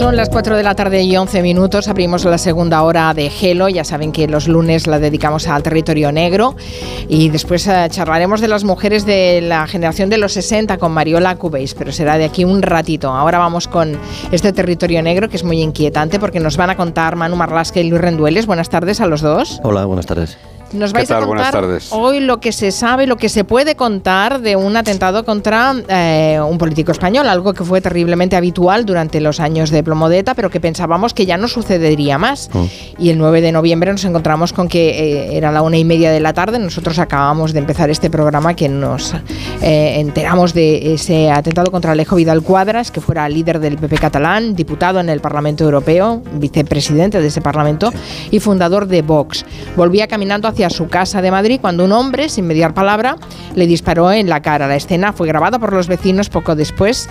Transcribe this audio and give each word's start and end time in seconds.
Son 0.00 0.16
las 0.16 0.30
4 0.30 0.56
de 0.56 0.62
la 0.62 0.74
tarde 0.74 1.02
y 1.02 1.14
11 1.14 1.42
minutos. 1.42 1.86
Abrimos 1.86 2.24
la 2.24 2.38
segunda 2.38 2.82
hora 2.84 3.12
de 3.12 3.28
Gelo. 3.28 3.68
Ya 3.68 3.84
saben 3.84 4.12
que 4.12 4.26
los 4.28 4.48
lunes 4.48 4.86
la 4.86 4.98
dedicamos 4.98 5.46
al 5.46 5.62
territorio 5.62 6.10
negro. 6.10 6.56
Y 7.06 7.28
después 7.28 7.66
eh, 7.66 7.86
charlaremos 7.90 8.40
de 8.40 8.48
las 8.48 8.64
mujeres 8.64 9.04
de 9.04 9.42
la 9.42 9.66
generación 9.66 10.08
de 10.08 10.16
los 10.16 10.32
60 10.32 10.78
con 10.78 10.92
Mariola 10.92 11.36
Cubéis, 11.36 11.74
pero 11.74 11.92
será 11.92 12.16
de 12.16 12.24
aquí 12.24 12.46
un 12.46 12.62
ratito. 12.62 13.10
Ahora 13.10 13.36
vamos 13.36 13.68
con 13.68 13.98
este 14.32 14.54
territorio 14.54 15.02
negro 15.02 15.28
que 15.28 15.36
es 15.36 15.44
muy 15.44 15.60
inquietante 15.60 16.18
porque 16.18 16.40
nos 16.40 16.56
van 16.56 16.70
a 16.70 16.78
contar 16.78 17.16
Manu 17.16 17.36
Marlasca 17.36 17.80
y 17.80 17.90
Luis 17.90 18.00
Rendueles. 18.00 18.46
Buenas 18.46 18.70
tardes 18.70 19.02
a 19.02 19.06
los 19.06 19.20
dos. 19.20 19.60
Hola, 19.64 19.84
buenas 19.84 20.06
tardes. 20.06 20.38
Nos 20.72 20.92
vais 20.92 21.10
a 21.10 21.20
contar 21.20 21.64
hoy 21.90 22.20
lo 22.20 22.38
que 22.40 22.52
se 22.52 22.70
sabe, 22.70 23.06
lo 23.06 23.16
que 23.16 23.28
se 23.28 23.44
puede 23.44 23.74
contar 23.74 24.40
de 24.40 24.56
un 24.56 24.76
atentado 24.76 25.24
contra 25.24 25.74
eh, 25.88 26.40
un 26.40 26.58
político 26.58 26.92
español, 26.92 27.28
algo 27.28 27.54
que 27.54 27.64
fue 27.64 27.80
terriblemente 27.80 28.36
habitual 28.36 28.86
durante 28.86 29.20
los 29.20 29.40
años 29.40 29.70
de 29.70 29.82
Plomodeta, 29.82 30.34
pero 30.34 30.50
que 30.50 30.60
pensábamos 30.60 31.12
que 31.12 31.26
ya 31.26 31.36
no 31.36 31.48
sucedería 31.48 32.18
más. 32.18 32.50
Mm. 32.52 32.64
Y 32.98 33.10
el 33.10 33.18
9 33.18 33.40
de 33.40 33.52
noviembre 33.52 33.90
nos 33.90 34.04
encontramos 34.04 34.52
con 34.52 34.68
que 34.68 34.90
eh, 34.90 35.36
era 35.36 35.50
la 35.50 35.62
una 35.62 35.76
y 35.76 35.84
media 35.84 36.12
de 36.12 36.20
la 36.20 36.32
tarde, 36.32 36.58
nosotros 36.58 36.98
acabamos 36.98 37.52
de 37.52 37.58
empezar 37.58 37.90
este 37.90 38.08
programa 38.10 38.54
que 38.54 38.68
nos 38.68 39.14
eh, 39.62 39.96
enteramos 39.98 40.54
de 40.54 40.94
ese 40.94 41.30
atentado 41.30 41.70
contra 41.70 41.92
Alejo 41.92 42.16
Vidal 42.16 42.42
Cuadras, 42.42 42.90
que 42.90 43.00
fuera 43.00 43.28
líder 43.28 43.58
del 43.58 43.76
PP 43.76 43.98
catalán, 43.98 44.54
diputado 44.54 45.00
en 45.00 45.08
el 45.08 45.20
Parlamento 45.20 45.64
Europeo, 45.64 46.22
vicepresidente 46.34 47.20
de 47.20 47.26
ese 47.26 47.40
Parlamento 47.40 47.92
y 48.30 48.38
fundador 48.40 48.86
de 48.86 49.02
Vox. 49.02 49.44
Volvía 49.76 50.06
caminando 50.06 50.48
hacia 50.48 50.59
a 50.64 50.70
su 50.70 50.88
casa 50.88 51.22
de 51.22 51.30
Madrid 51.30 51.58
cuando 51.60 51.84
un 51.84 51.92
hombre, 51.92 52.28
sin 52.28 52.46
mediar 52.46 52.74
palabra, 52.74 53.16
le 53.54 53.66
disparó 53.66 54.12
en 54.12 54.28
la 54.28 54.40
cara. 54.40 54.66
La 54.66 54.76
escena 54.76 55.12
fue 55.12 55.26
grabada 55.26 55.58
por 55.58 55.72
los 55.72 55.88
vecinos 55.88 56.28
poco 56.28 56.54
después 56.54 57.08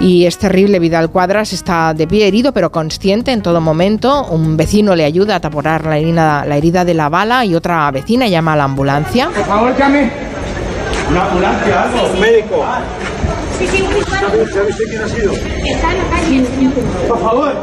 y 0.00 0.26
es 0.26 0.38
terrible. 0.38 0.78
Vidal 0.78 1.10
Cuadras 1.10 1.52
está 1.52 1.94
de 1.94 2.06
pie 2.06 2.26
herido 2.28 2.52
pero 2.52 2.70
consciente 2.70 3.32
en 3.32 3.42
todo 3.42 3.60
momento. 3.60 4.26
Un 4.26 4.56
vecino 4.56 4.94
le 4.94 5.04
ayuda 5.04 5.36
a 5.36 5.40
taponar 5.40 5.84
la 5.84 5.98
herida, 5.98 6.44
la 6.44 6.56
herida 6.56 6.84
de 6.84 6.94
la 6.94 7.08
bala 7.08 7.44
y 7.44 7.54
otra 7.54 7.90
vecina 7.90 8.28
llama 8.28 8.52
a 8.52 8.56
la 8.56 8.64
ambulancia. 8.64 9.28
Por 9.34 9.44
favor, 9.44 9.76
llame. 9.76 10.10
Una 11.10 11.24
ambulancia, 11.26 11.82
algo. 11.82 12.12
Un 12.12 12.20
médico. 12.20 12.64
Sí, 13.58 13.66
sí, 13.66 13.82
un 13.82 14.04
¿Sabe 14.04 14.42
usted 14.42 14.68
quién 14.88 15.02
ha 15.02 15.08
sido? 15.08 15.32
Está 15.32 15.92
en 15.92 15.98
la 15.98 16.04
calle. 16.10 16.44
Por 17.08 17.20
favor. 17.20 17.54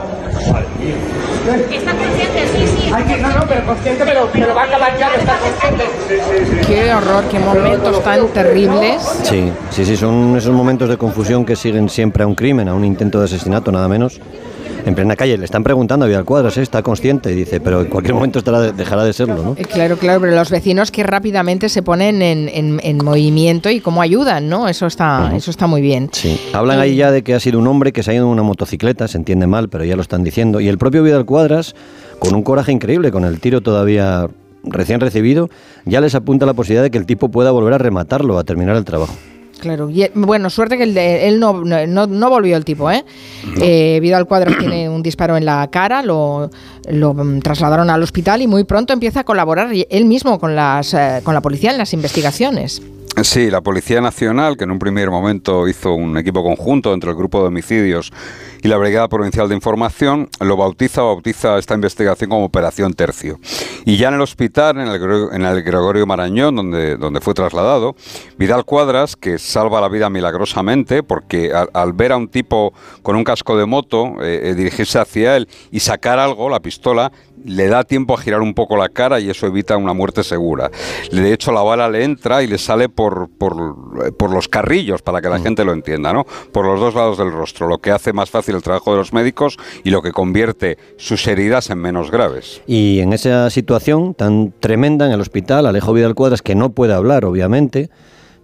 Está 1.44 1.92
consciente, 1.92 2.48
sí, 2.56 2.68
sí. 2.68 2.92
Hay 2.94 3.04
que, 3.04 3.18
no, 3.18 3.30
no, 3.30 3.46
pero 3.48 3.66
consciente, 3.66 4.04
pero, 4.06 4.30
pero 4.32 4.56
va 4.56 4.62
a 4.62 4.66
acabar 4.66 4.98
ya, 4.98 5.14
está 5.16 5.38
consciente. 5.38 6.66
Qué 6.66 6.94
horror, 6.94 7.26
qué 7.30 7.40
momentos 7.40 8.04
tan 8.04 8.28
terribles. 8.30 9.02
Sí, 9.24 9.52
sí, 9.70 9.86
sí, 9.86 9.98
son 9.98 10.38
esos 10.38 10.54
momentos 10.54 10.88
de 10.88 10.98
confusión 10.98 11.46
que 11.46 11.56
siguen 11.56 11.90
siempre 11.90 12.24
a 12.24 12.28
un 12.28 12.36
crimen, 12.36 12.70
a 12.70 12.74
un 12.74 12.86
intento 12.86 13.20
de 13.20 13.26
asesinato, 13.26 13.72
nada 13.72 13.88
menos 13.88 14.22
en 14.86 14.96
plena 14.96 15.16
calle. 15.16 15.38
Le 15.38 15.46
están 15.46 15.64
preguntando 15.64 16.06
a 16.06 16.08
Vidal 16.08 16.26
Cuadras, 16.26 16.58
¿eh? 16.58 16.62
está 16.62 16.82
consciente, 16.82 17.32
y 17.32 17.36
dice, 17.36 17.60
pero 17.60 17.82
en 17.82 17.88
cualquier 17.88 18.14
momento 18.14 18.40
estará, 18.40 18.72
dejará 18.72 19.04
de 19.04 19.14
serlo, 19.14 19.44
¿no? 19.44 19.56
Eh, 19.58 19.66
claro, 19.66 19.98
claro, 19.98 20.22
pero 20.22 20.36
los 20.36 20.50
vecinos 20.50 20.92
que 20.92 21.04
rápidamente 21.04 21.70
se 21.70 21.82
ponen 21.82 22.22
en, 22.22 22.98
movimiento 23.04 23.70
y 23.70 23.80
cómo 23.80 24.02
ayudan, 24.02 24.50
¿no? 24.50 24.68
Eso 24.68 24.86
está, 24.86 25.34
eso 25.36 25.52
está 25.52 25.68
muy 25.68 25.82
bien. 25.82 26.10
Sí. 26.12 26.40
Hablan 26.54 26.80
ahí 26.80 26.96
ya 26.96 27.12
de 27.12 27.24
que 27.24 27.34
ha 27.34 27.40
sido 27.40 27.60
un 27.60 27.68
hombre 27.68 27.92
que 27.92 28.04
se 28.04 28.12
ha 28.12 28.14
ido 28.14 28.26
en 28.26 28.32
una 28.32 28.44
motocicleta, 28.44 29.08
se 29.08 29.18
entiende 29.18 29.48
mal, 29.48 29.70
pero 29.70 29.84
ya 29.84 29.96
lo 29.96 30.02
están 30.02 30.24
diciendo. 30.24 30.60
Y 30.60 30.68
el 30.68 30.78
propio 30.78 31.04
Vidal 31.04 31.26
Cuadras, 31.26 31.76
con 32.20 32.36
un 32.36 32.44
coraje 32.44 32.72
increíble, 32.72 33.12
con 33.12 33.26
el 33.26 33.40
tiro 33.40 33.62
todavía 33.62 34.28
recién 34.64 35.02
recibido, 35.02 35.50
ya 35.86 36.00
les 36.00 36.16
apunta 36.16 36.46
la 36.46 36.54
posibilidad 36.54 36.84
de 36.84 36.92
que 36.92 36.98
el 36.98 37.06
tipo 37.06 37.30
pueda 37.30 37.52
volver 37.52 37.74
a 37.74 37.78
rematarlo, 37.78 38.38
a 38.38 38.44
terminar 38.44 38.76
el 38.76 38.86
trabajo. 38.86 39.14
Claro, 39.60 39.90
y, 39.90 40.10
bueno, 40.14 40.50
suerte 40.50 40.78
que 40.78 40.84
el 40.84 40.94
de, 40.94 41.28
él 41.28 41.40
no, 41.40 41.54
no, 41.64 42.30
volvió 42.30 42.58
el 42.58 42.66
tipo, 42.66 42.92
¿eh? 42.92 43.06
eh 43.62 44.00
Vidal 44.02 44.26
Cuadros 44.26 44.58
tiene 44.58 44.90
un 44.90 45.02
disparo 45.02 45.38
en 45.38 45.46
la 45.46 45.70
cara, 45.72 46.04
lo, 46.04 46.50
lo, 46.90 47.14
mm, 47.14 47.40
trasladaron 47.40 47.90
al 47.90 48.04
hospital 48.04 48.42
y 48.42 48.48
muy 48.48 48.66
pronto 48.66 48.94
empieza 48.94 49.22
a 49.22 49.24
colaborar 49.24 49.70
él 49.72 50.06
mismo 50.06 50.40
con, 50.40 50.56
las, 50.56 50.94
eh, 50.94 51.22
con 51.24 51.34
la 51.34 51.42
policía 51.42 51.72
en 51.72 51.78
las 51.78 51.94
investigaciones. 51.94 52.82
Sí, 53.22 53.52
la 53.52 53.62
Policía 53.62 54.02
Nacional, 54.02 54.58
que 54.58 54.64
en 54.64 54.72
un 54.72 54.80
primer 54.80 55.12
momento 55.12 55.68
hizo 55.68 55.94
un 55.94 56.18
equipo 56.18 56.42
conjunto 56.44 56.94
entre 56.94 57.12
el 57.12 57.16
grupo 57.16 57.42
de 57.42 57.50
homicidios 57.50 58.12
y 58.64 58.70
la 58.70 58.78
Brigada 58.78 59.10
Provincial 59.10 59.50
de 59.50 59.56
Información, 59.56 60.30
lo 60.40 60.56
bautiza 60.56 61.02
bautiza 61.02 61.58
esta 61.58 61.76
investigación 61.76 62.30
como 62.30 62.46
Operación 62.46 62.94
Tercio. 62.94 63.40
Y 63.86 63.98
ya 63.98 64.08
en 64.08 64.14
el 64.14 64.22
hospital, 64.22 64.80
en 64.80 64.88
el, 64.88 65.30
en 65.34 65.46
el 65.46 65.64
Gregorio 65.64 66.06
Marañón, 66.06 66.56
donde, 66.56 66.96
donde 66.96 67.20
fue 67.20 67.34
trasladado, 67.34 67.96
Vidal 68.38 68.64
Cuadras, 68.64 69.18
que 69.18 69.38
salva 69.38 69.82
la 69.82 69.90
vida 69.90 70.10
milagrosamente, 70.10 71.04
porque 71.04 71.52
al, 71.52 71.92
ver 71.94 72.14
a 72.14 72.18
un 72.18 72.30
tipo 72.30 72.74
con 73.02 73.18
un 73.18 73.26
casco 73.26 73.58
de 73.58 73.66
moto 73.66 74.16
eh, 74.22 74.42
eh, 74.44 74.54
dirigirse 74.56 74.98
hacia 74.98 75.36
él 75.36 75.50
y 75.70 75.82
sacar 75.82 76.18
algo, 76.18 76.50
la 76.50 76.62
pistola, 76.62 77.12
le 77.46 77.68
da 77.68 77.84
tiempo 77.84 78.14
a 78.14 78.18
girar 78.18 78.42
un 78.42 78.54
poco 78.54 78.78
la 78.78 78.90
cara 78.90 79.20
y 79.20 79.30
eso 79.30 79.48
evita 79.48 79.78
una 79.78 79.94
muerte 79.94 80.24
segura. 80.24 80.72
De 81.12 81.34
hecho, 81.34 81.52
la 81.52 81.62
bala 81.62 81.90
le 81.90 82.04
entra 82.04 82.44
y 82.44 82.48
le 82.48 82.58
sale 82.58 82.90
por, 82.90 83.30
por, 83.38 84.32
los 84.32 84.48
carrillos, 84.48 85.02
para 85.02 85.22
que 85.22 85.30
la 85.30 85.40
mm. 85.40 85.44
gente 85.44 85.66
lo 85.66 85.74
entienda, 85.74 86.14
¿no? 86.14 86.26
Por 86.52 86.66
los 86.66 86.80
dos 86.80 86.96
lados 86.96 87.18
del 87.18 87.32
rostro, 87.32 87.68
lo 87.68 87.80
que 87.80 87.92
hace 87.92 88.14
más 88.14 88.30
fácil 88.30 88.53
el 88.58 88.64
trabajo 88.64 88.92
de 88.92 88.98
los 88.98 89.14
médicos 89.14 89.58
y 89.84 89.90
lo 89.90 90.02
que 90.02 90.12
convierte 90.12 90.78
sus 90.98 91.28
heridas 91.28 91.70
en 91.70 91.80
menos 91.80 92.12
graves. 92.12 92.62
Y 92.68 93.00
en 93.00 93.14
esa 93.14 93.50
situación 93.50 94.14
tan 94.14 94.54
tremenda 94.60 95.06
en 95.06 95.12
el 95.12 95.22
hospital, 95.22 95.66
Alejo 95.66 95.94
Vidal 95.94 96.16
Cuadras, 96.16 96.42
que 96.42 96.56
no 96.56 96.72
puede 96.72 96.94
hablar, 96.94 97.26
obviamente, 97.26 97.90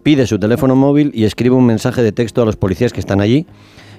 pide 0.04 0.28
su 0.28 0.40
teléfono 0.40 0.76
móvil 0.76 1.12
y 1.14 1.26
escribe 1.26 1.56
un 1.56 1.66
mensaje 1.66 2.02
de 2.04 2.12
texto 2.12 2.42
a 2.42 2.46
los 2.46 2.56
policías 2.56 2.94
que 2.94 3.00
están 3.00 3.22
allí 3.22 3.46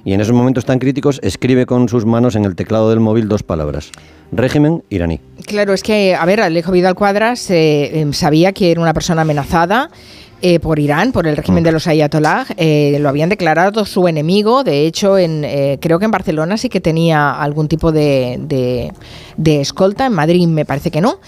y 0.05 0.15
en 0.15 0.21
esos 0.21 0.35
momentos 0.35 0.65
tan 0.65 0.79
críticos 0.79 1.21
escribe 1.23 1.67
con 1.67 1.89
sus 1.89 2.07
manos 2.07 2.35
en 2.35 2.45
el 2.45 2.57
teclado 2.57 2.91
del 2.91 3.01
móvil 3.01 3.29
dos 3.29 3.43
palabras 3.43 3.93
régimen 4.33 4.83
iraní. 4.91 5.21
Claro, 5.47 5.73
es 5.73 5.83
que, 5.83 6.15
a 6.15 6.25
ver, 6.25 6.41
Alejo 6.41 6.73
Vidal 6.73 6.95
Cuadras 6.95 7.51
eh, 7.51 8.01
em, 8.01 8.13
sabía 8.13 8.53
que 8.53 8.71
era 8.71 8.81
una 8.81 8.95
persona 8.95 9.23
amenazada. 9.23 9.91
Eh, 10.43 10.59
por 10.59 10.79
Irán, 10.79 11.13
por 11.13 11.27
el 11.27 11.37
régimen 11.37 11.63
mm. 11.63 11.67
de 11.67 11.73
los 11.73 11.87
ayatollah, 11.87 12.47
eh, 12.57 12.97
lo 12.99 13.09
habían 13.09 13.29
declarado 13.29 13.85
su 13.85 14.09
enemigo. 14.09 14.65
De 14.65 14.87
hecho, 14.87 15.19
en, 15.19 15.47
creo 15.81 15.99
que 15.99 16.07
en 16.07 16.11
Barcelona 16.11 16.57
sí 16.57 16.69
que 16.69 16.81
tenía 16.81 17.33
algún 17.33 17.69
tipo 17.69 17.93
de, 17.93 18.91
de 19.37 19.61
escolta, 19.61 20.07
en 20.07 20.15
Madrid 20.15 20.47
me 20.47 20.65
parece 20.65 20.91
que 20.91 21.01
no. 21.01 21.19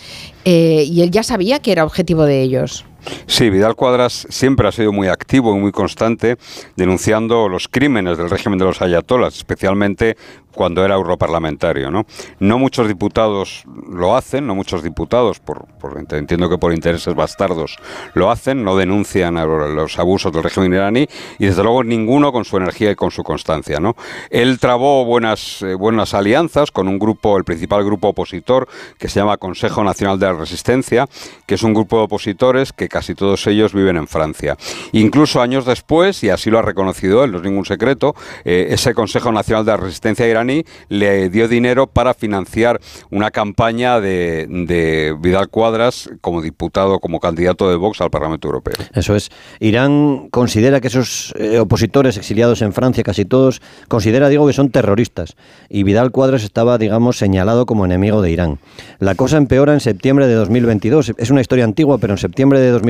y 0.44 1.02
él 1.02 1.10
ya 1.10 1.22
sabía 1.22 1.58
que 1.60 1.72
era 1.72 1.84
objetivo 1.84 2.24
de 2.24 2.42
ellos. 2.42 2.86
Sí, 3.26 3.50
Vidal 3.50 3.76
Cuadras 3.76 4.26
siempre 4.30 4.68
ha 4.68 4.72
sido 4.72 4.92
muy 4.92 5.08
activo 5.08 5.56
y 5.56 5.60
muy 5.60 5.72
constante 5.72 6.36
denunciando 6.76 7.48
los 7.48 7.68
crímenes 7.68 8.18
del 8.18 8.30
régimen 8.30 8.58
de 8.58 8.64
los 8.64 8.82
ayatolas, 8.82 9.36
especialmente 9.36 10.16
cuando 10.54 10.84
era 10.84 10.94
europarlamentario. 10.94 11.90
¿no? 11.90 12.06
no 12.38 12.58
muchos 12.58 12.88
diputados 12.88 13.64
lo 13.90 14.16
hacen, 14.16 14.46
no 14.46 14.54
muchos 14.54 14.82
diputados, 14.82 15.40
por, 15.40 15.66
entiendo 16.10 16.48
que 16.48 16.58
por 16.58 16.72
intereses 16.72 17.14
bastardos, 17.14 17.76
lo 18.14 18.30
hacen, 18.30 18.62
no 18.62 18.76
denuncian 18.76 19.34
los 19.74 19.98
abusos 19.98 20.32
del 20.32 20.42
régimen 20.42 20.74
iraní 20.74 21.06
y 21.38 21.46
desde 21.46 21.62
luego 21.62 21.84
ninguno 21.84 22.32
con 22.32 22.44
su 22.44 22.56
energía 22.56 22.90
y 22.90 22.94
con 22.94 23.10
su 23.10 23.22
constancia. 23.22 23.80
¿no? 23.80 23.96
Él 24.30 24.58
trabó 24.58 25.04
buenas, 25.04 25.62
eh, 25.62 25.74
buenas 25.74 26.14
alianzas 26.14 26.70
con 26.70 26.88
un 26.88 26.98
grupo, 26.98 27.36
el 27.36 27.44
principal 27.44 27.84
grupo 27.84 28.08
opositor, 28.08 28.68
que 28.98 29.08
se 29.08 29.20
llama 29.20 29.36
Consejo 29.36 29.82
Nacional 29.82 30.18
de 30.18 30.26
la 30.26 30.34
Resistencia, 30.34 31.08
que 31.46 31.54
es 31.54 31.62
un 31.62 31.74
grupo 31.74 31.98
de 31.98 32.04
opositores 32.04 32.72
que 32.72 32.88
casi 32.92 33.14
todos 33.14 33.44
ellos 33.46 33.72
viven 33.72 33.96
en 33.96 34.06
Francia. 34.06 34.56
Incluso 34.92 35.40
años 35.40 35.64
después, 35.64 36.22
y 36.22 36.28
así 36.28 36.50
lo 36.50 36.58
ha 36.58 36.62
reconocido 36.62 37.24
él, 37.24 37.32
no 37.32 37.38
es 37.38 37.44
ningún 37.44 37.64
secreto, 37.64 38.14
eh, 38.44 38.68
ese 38.70 38.94
Consejo 38.94 39.32
Nacional 39.32 39.64
de 39.64 39.72
la 39.72 39.78
Resistencia 39.78 40.28
iraní 40.28 40.64
le 40.88 41.30
dio 41.30 41.48
dinero 41.48 41.86
para 41.86 42.12
financiar 42.14 42.80
una 43.10 43.30
campaña 43.30 44.00
de, 44.00 45.16
Vidal 45.20 45.48
Cuadras 45.48 46.10
como 46.20 46.42
diputado, 46.42 47.00
como 47.00 47.18
candidato 47.18 47.70
de 47.70 47.76
Vox 47.76 48.00
al 48.00 48.10
Parlamento 48.10 48.48
Europeo. 48.48 48.74
Eso 48.94 49.16
es. 49.16 49.30
Irán 49.58 50.28
considera 50.30 50.80
que 50.80 50.88
esos 50.88 51.32
eh, 51.38 51.58
opositores 51.58 52.18
exiliados 52.18 52.60
en 52.60 52.74
Francia, 52.74 53.02
casi 53.02 53.24
todos, 53.24 53.62
considera, 53.88 54.28
digo, 54.28 54.46
que 54.46 54.52
son 54.52 54.70
terroristas. 54.70 55.36
Y 55.70 55.82
Vidal 55.84 56.10
Cuadras 56.10 56.44
estaba, 56.44 56.76
digamos, 56.76 57.16
señalado 57.16 57.64
como 57.64 57.86
enemigo 57.86 58.20
de 58.20 58.30
Irán. 58.30 58.58
La 58.98 59.14
cosa 59.14 59.38
empeora 59.38 59.72
en 59.72 59.80
septiembre 59.80 60.26
de 60.26 60.34
2022. 60.34 61.14
Es 61.16 61.30
una 61.30 61.40
historia 61.40 61.64
antigua, 61.64 61.96
pero 61.98 62.12
en 62.12 62.18
septiembre 62.18 62.60
de 62.60 62.70
2022, 62.70 62.81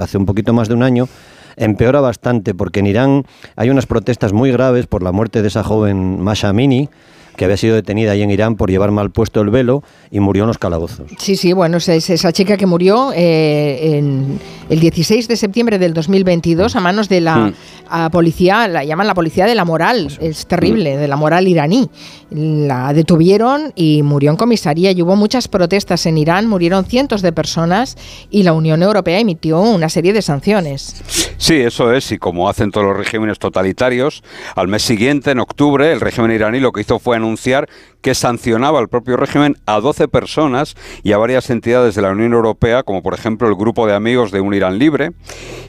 hace 0.00 0.18
un 0.18 0.26
poquito 0.26 0.52
más 0.52 0.68
de 0.68 0.74
un 0.74 0.82
año, 0.82 1.08
empeora 1.56 2.00
bastante 2.00 2.54
porque 2.54 2.80
en 2.80 2.86
Irán 2.86 3.24
hay 3.56 3.70
unas 3.70 3.86
protestas 3.86 4.32
muy 4.32 4.50
graves 4.52 4.86
por 4.86 5.02
la 5.02 5.12
muerte 5.12 5.42
de 5.42 5.48
esa 5.48 5.62
joven 5.62 6.22
Masha 6.22 6.50
Amini, 6.50 6.88
que 7.36 7.44
había 7.44 7.56
sido 7.56 7.74
detenida 7.74 8.12
ahí 8.12 8.22
en 8.22 8.30
Irán 8.30 8.56
por 8.56 8.70
llevar 8.70 8.90
mal 8.90 9.10
puesto 9.10 9.40
el 9.40 9.50
velo 9.50 9.82
y 10.10 10.20
murió 10.20 10.44
en 10.44 10.48
los 10.48 10.58
calabozos. 10.58 11.10
Sí, 11.18 11.36
sí, 11.36 11.52
bueno, 11.52 11.76
es 11.76 11.88
esa 11.88 12.32
chica 12.32 12.56
que 12.56 12.66
murió 12.66 13.12
eh, 13.14 13.98
en 13.98 14.40
el 14.68 14.80
16 14.80 15.28
de 15.28 15.36
septiembre 15.36 15.78
del 15.78 15.92
2022 15.92 16.74
a 16.74 16.80
manos 16.80 17.08
de 17.08 17.20
la 17.20 17.52
hmm. 17.90 18.10
policía, 18.10 18.66
la 18.68 18.84
llaman 18.84 19.06
la 19.06 19.14
policía 19.14 19.46
de 19.46 19.54
la 19.54 19.64
moral, 19.64 20.16
es 20.20 20.46
terrible, 20.46 20.96
de 20.96 21.08
la 21.08 21.16
moral 21.16 21.46
iraní. 21.46 21.90
La 22.30 22.92
detuvieron 22.92 23.72
y 23.76 24.02
murió 24.02 24.30
en 24.30 24.36
comisaría 24.36 24.90
y 24.90 25.00
hubo 25.00 25.14
muchas 25.14 25.46
protestas 25.46 26.06
en 26.06 26.18
Irán, 26.18 26.48
murieron 26.48 26.84
cientos 26.84 27.22
de 27.22 27.32
personas 27.32 27.96
y 28.30 28.42
la 28.42 28.52
Unión 28.52 28.82
Europea 28.82 29.20
emitió 29.20 29.60
una 29.60 29.88
serie 29.88 30.12
de 30.12 30.22
sanciones. 30.22 31.02
Sí, 31.38 31.54
eso 31.54 31.92
es, 31.92 32.10
y 32.10 32.18
como 32.18 32.48
hacen 32.48 32.72
todos 32.72 32.86
los 32.86 32.96
regímenes 32.96 33.38
totalitarios, 33.38 34.24
al 34.56 34.66
mes 34.66 34.82
siguiente, 34.82 35.30
en 35.30 35.38
octubre, 35.38 35.92
el 35.92 36.00
régimen 36.00 36.32
iraní 36.32 36.58
lo 36.58 36.72
que 36.72 36.80
hizo 36.80 36.98
fue 36.98 37.16
anunciar 37.16 37.68
que 38.00 38.14
sancionaba 38.14 38.78
al 38.78 38.88
propio 38.88 39.16
régimen 39.16 39.56
a 39.66 39.80
12 39.80 40.08
personas 40.08 40.76
y 41.02 41.12
a 41.12 41.18
varias 41.18 41.50
entidades 41.50 41.94
de 41.94 42.02
la 42.02 42.10
Unión 42.10 42.32
Europea, 42.32 42.82
como 42.82 43.02
por 43.02 43.14
ejemplo 43.14 43.48
el 43.48 43.54
Grupo 43.54 43.86
de 43.86 43.94
Amigos 43.94 44.30
de 44.30 44.40
un 44.40 44.54
Irán 44.54 44.78
Libre, 44.78 45.12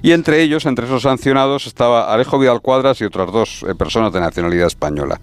y 0.02 0.12
entre 0.12 0.42
ellos, 0.42 0.66
entre 0.66 0.86
esos 0.86 1.04
sancionados, 1.04 1.68
estaba 1.68 2.14
Alejo 2.14 2.40
Vidal 2.40 2.62
Cuadras 2.62 3.02
y 3.02 3.06
otras 3.06 3.32
dos 3.32 3.66
eh, 3.68 3.76
personas 3.76 4.14
de 4.14 4.20
nacionalidad 4.20 4.68
española. 4.68 5.20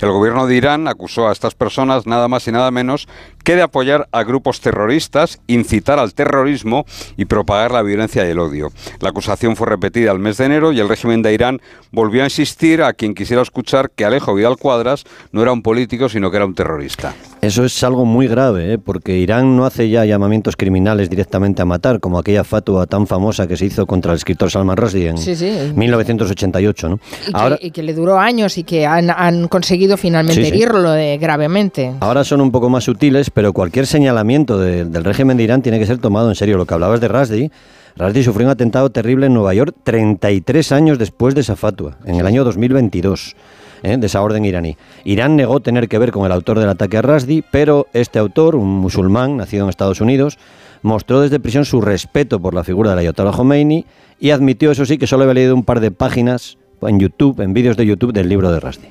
El 0.00 0.10
gobierno 0.10 0.46
de 0.46 0.56
Irán 0.56 0.88
acusó 0.88 1.28
a 1.28 1.32
estas 1.32 1.54
personas 1.54 2.06
nada 2.06 2.28
más 2.28 2.46
y 2.48 2.52
nada 2.52 2.70
menos 2.70 3.08
que 3.46 3.54
de 3.54 3.62
apoyar 3.62 4.08
a 4.10 4.24
grupos 4.24 4.60
terroristas, 4.60 5.38
incitar 5.46 6.00
al 6.00 6.14
terrorismo 6.14 6.84
y 7.16 7.26
propagar 7.26 7.70
la 7.70 7.82
violencia 7.82 8.26
y 8.26 8.30
el 8.30 8.40
odio. 8.40 8.72
La 8.98 9.10
acusación 9.10 9.54
fue 9.54 9.68
repetida 9.68 10.10
el 10.10 10.18
mes 10.18 10.38
de 10.38 10.46
enero 10.46 10.72
y 10.72 10.80
el 10.80 10.88
régimen 10.88 11.22
de 11.22 11.32
Irán 11.32 11.60
volvió 11.92 12.22
a 12.22 12.26
insistir 12.26 12.82
a 12.82 12.92
quien 12.92 13.14
quisiera 13.14 13.42
escuchar 13.42 13.92
que 13.92 14.04
Alejo 14.04 14.34
Vidal 14.34 14.56
Cuadras 14.56 15.04
no 15.30 15.42
era 15.42 15.52
un 15.52 15.62
político, 15.62 16.08
sino 16.08 16.32
que 16.32 16.38
era 16.38 16.46
un 16.46 16.56
terrorista. 16.56 17.14
Eso 17.46 17.64
es 17.64 17.84
algo 17.84 18.04
muy 18.04 18.26
grave, 18.26 18.72
¿eh? 18.72 18.78
porque 18.78 19.18
Irán 19.18 19.56
no 19.56 19.66
hace 19.66 19.88
ya 19.88 20.04
llamamientos 20.04 20.56
criminales 20.56 21.08
directamente 21.08 21.62
a 21.62 21.64
matar, 21.64 22.00
como 22.00 22.18
aquella 22.18 22.42
fatua 22.42 22.86
tan 22.86 23.06
famosa 23.06 23.46
que 23.46 23.56
se 23.56 23.66
hizo 23.66 23.86
contra 23.86 24.10
el 24.10 24.16
escritor 24.16 24.50
Salman 24.50 24.76
Rushdie 24.76 25.10
en 25.10 25.78
1988. 25.78 26.88
¿no? 26.88 26.98
Y, 27.28 27.30
Ahora, 27.32 27.56
que, 27.56 27.68
y, 27.68 27.70
que, 27.70 27.84
le 27.84 27.94
duró 27.94 28.18
años 28.18 28.58
y 28.58 28.64
que 28.64 28.84
han, 28.84 29.46
conseguido 29.46 29.96
finalmente 29.96 30.48
herirlo 30.48 30.96
eh, 30.96 31.18
gravemente. 31.18 31.94
Ahora 32.00 32.24
son 32.24 32.40
un 32.40 32.50
poco 32.50 32.68
más 32.68 32.82
sutiles, 32.82 33.30
pero 33.30 33.52
cualquier 33.52 33.86
señalamiento 33.86 34.58
del 34.58 35.04
régimen 35.04 35.36
de 35.36 35.44
Irán 35.44 35.62
tiene 35.62 35.78
que 35.78 35.86
ser 35.86 35.98
tomado 35.98 36.28
en 36.28 36.34
serio. 36.34 36.56
Lo 36.56 36.66
que 36.66 36.74
hablabas 36.74 37.00
de 37.00 37.06
Rushdie, 37.06 37.52
Rushdie 37.96 38.24
sufrió 38.24 38.48
un 38.48 38.50
atentado 38.50 38.90
terrible 38.90 39.26
en 39.26 39.34
Nueva 39.34 39.54
York 39.54 39.72
33 39.84 40.72
años 40.72 40.98
después 40.98 41.36
de 41.36 41.42
esa 41.42 41.54
fatua, 41.54 41.96
en 42.06 42.16
el 42.16 42.26
año 42.26 42.42
2022. 42.42 43.36
¿Eh? 43.82 43.96
de 43.96 44.06
esa 44.06 44.22
orden 44.22 44.44
iraní. 44.44 44.76
Irán 45.04 45.36
negó 45.36 45.60
tener 45.60 45.88
que 45.88 45.98
ver 45.98 46.12
con 46.12 46.26
el 46.26 46.32
autor 46.32 46.58
del 46.58 46.68
ataque 46.68 46.98
a 46.98 47.02
Rasdi, 47.02 47.42
pero 47.50 47.86
este 47.92 48.18
autor, 48.18 48.56
un 48.56 48.68
musulmán 48.78 49.36
nacido 49.36 49.64
en 49.64 49.70
Estados 49.70 50.00
Unidos, 50.00 50.38
mostró 50.82 51.20
desde 51.20 51.40
prisión 51.40 51.64
su 51.64 51.80
respeto 51.80 52.40
por 52.40 52.54
la 52.54 52.64
figura 52.64 52.90
del 52.90 53.00
Ayatollah 53.00 53.32
Khomeini 53.32 53.84
y 54.18 54.30
admitió, 54.30 54.70
eso 54.70 54.86
sí, 54.86 54.98
que 54.98 55.06
solo 55.06 55.24
había 55.24 55.34
leído 55.34 55.54
un 55.54 55.64
par 55.64 55.80
de 55.80 55.90
páginas 55.90 56.58
en 56.82 57.00
YouTube, 57.00 57.40
en 57.40 57.52
vídeos 57.52 57.76
de 57.76 57.86
YouTube 57.86 58.12
del 58.12 58.28
libro 58.28 58.50
de 58.50 58.60
Rasdi. 58.60 58.88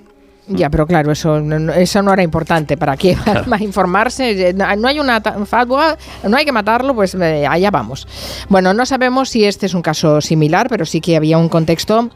Ya, 0.48 0.70
pero 0.70 0.86
claro, 0.86 1.12
eso 1.12 1.40
no, 1.40 1.74
eso 1.74 2.02
no 2.02 2.14
era 2.14 2.22
importante. 2.22 2.78
¿Para 2.78 2.96
qué? 2.98 3.18
Para 3.50 3.64
informarse. 3.64 4.54
No 4.54 4.88
hay 4.88 5.00
una 5.00 5.22
fatwa, 5.22 5.98
no 6.24 6.38
hay 6.38 6.46
que 6.46 6.52
matarlo, 6.52 6.94
pues 6.94 7.16
eh, 7.16 7.48
allá 7.48 7.72
vamos. 7.72 8.08
Bueno, 8.50 8.74
no 8.74 8.86
sabemos 8.86 9.30
si 9.30 9.46
este 9.46 9.66
es 9.66 9.74
un 9.74 9.82
caso 9.82 10.22
similar, 10.22 10.68
pero 10.70 10.86
sí 10.86 11.02
que 11.02 11.16
había 11.16 11.38
un 11.38 11.50
contexto 11.50 12.10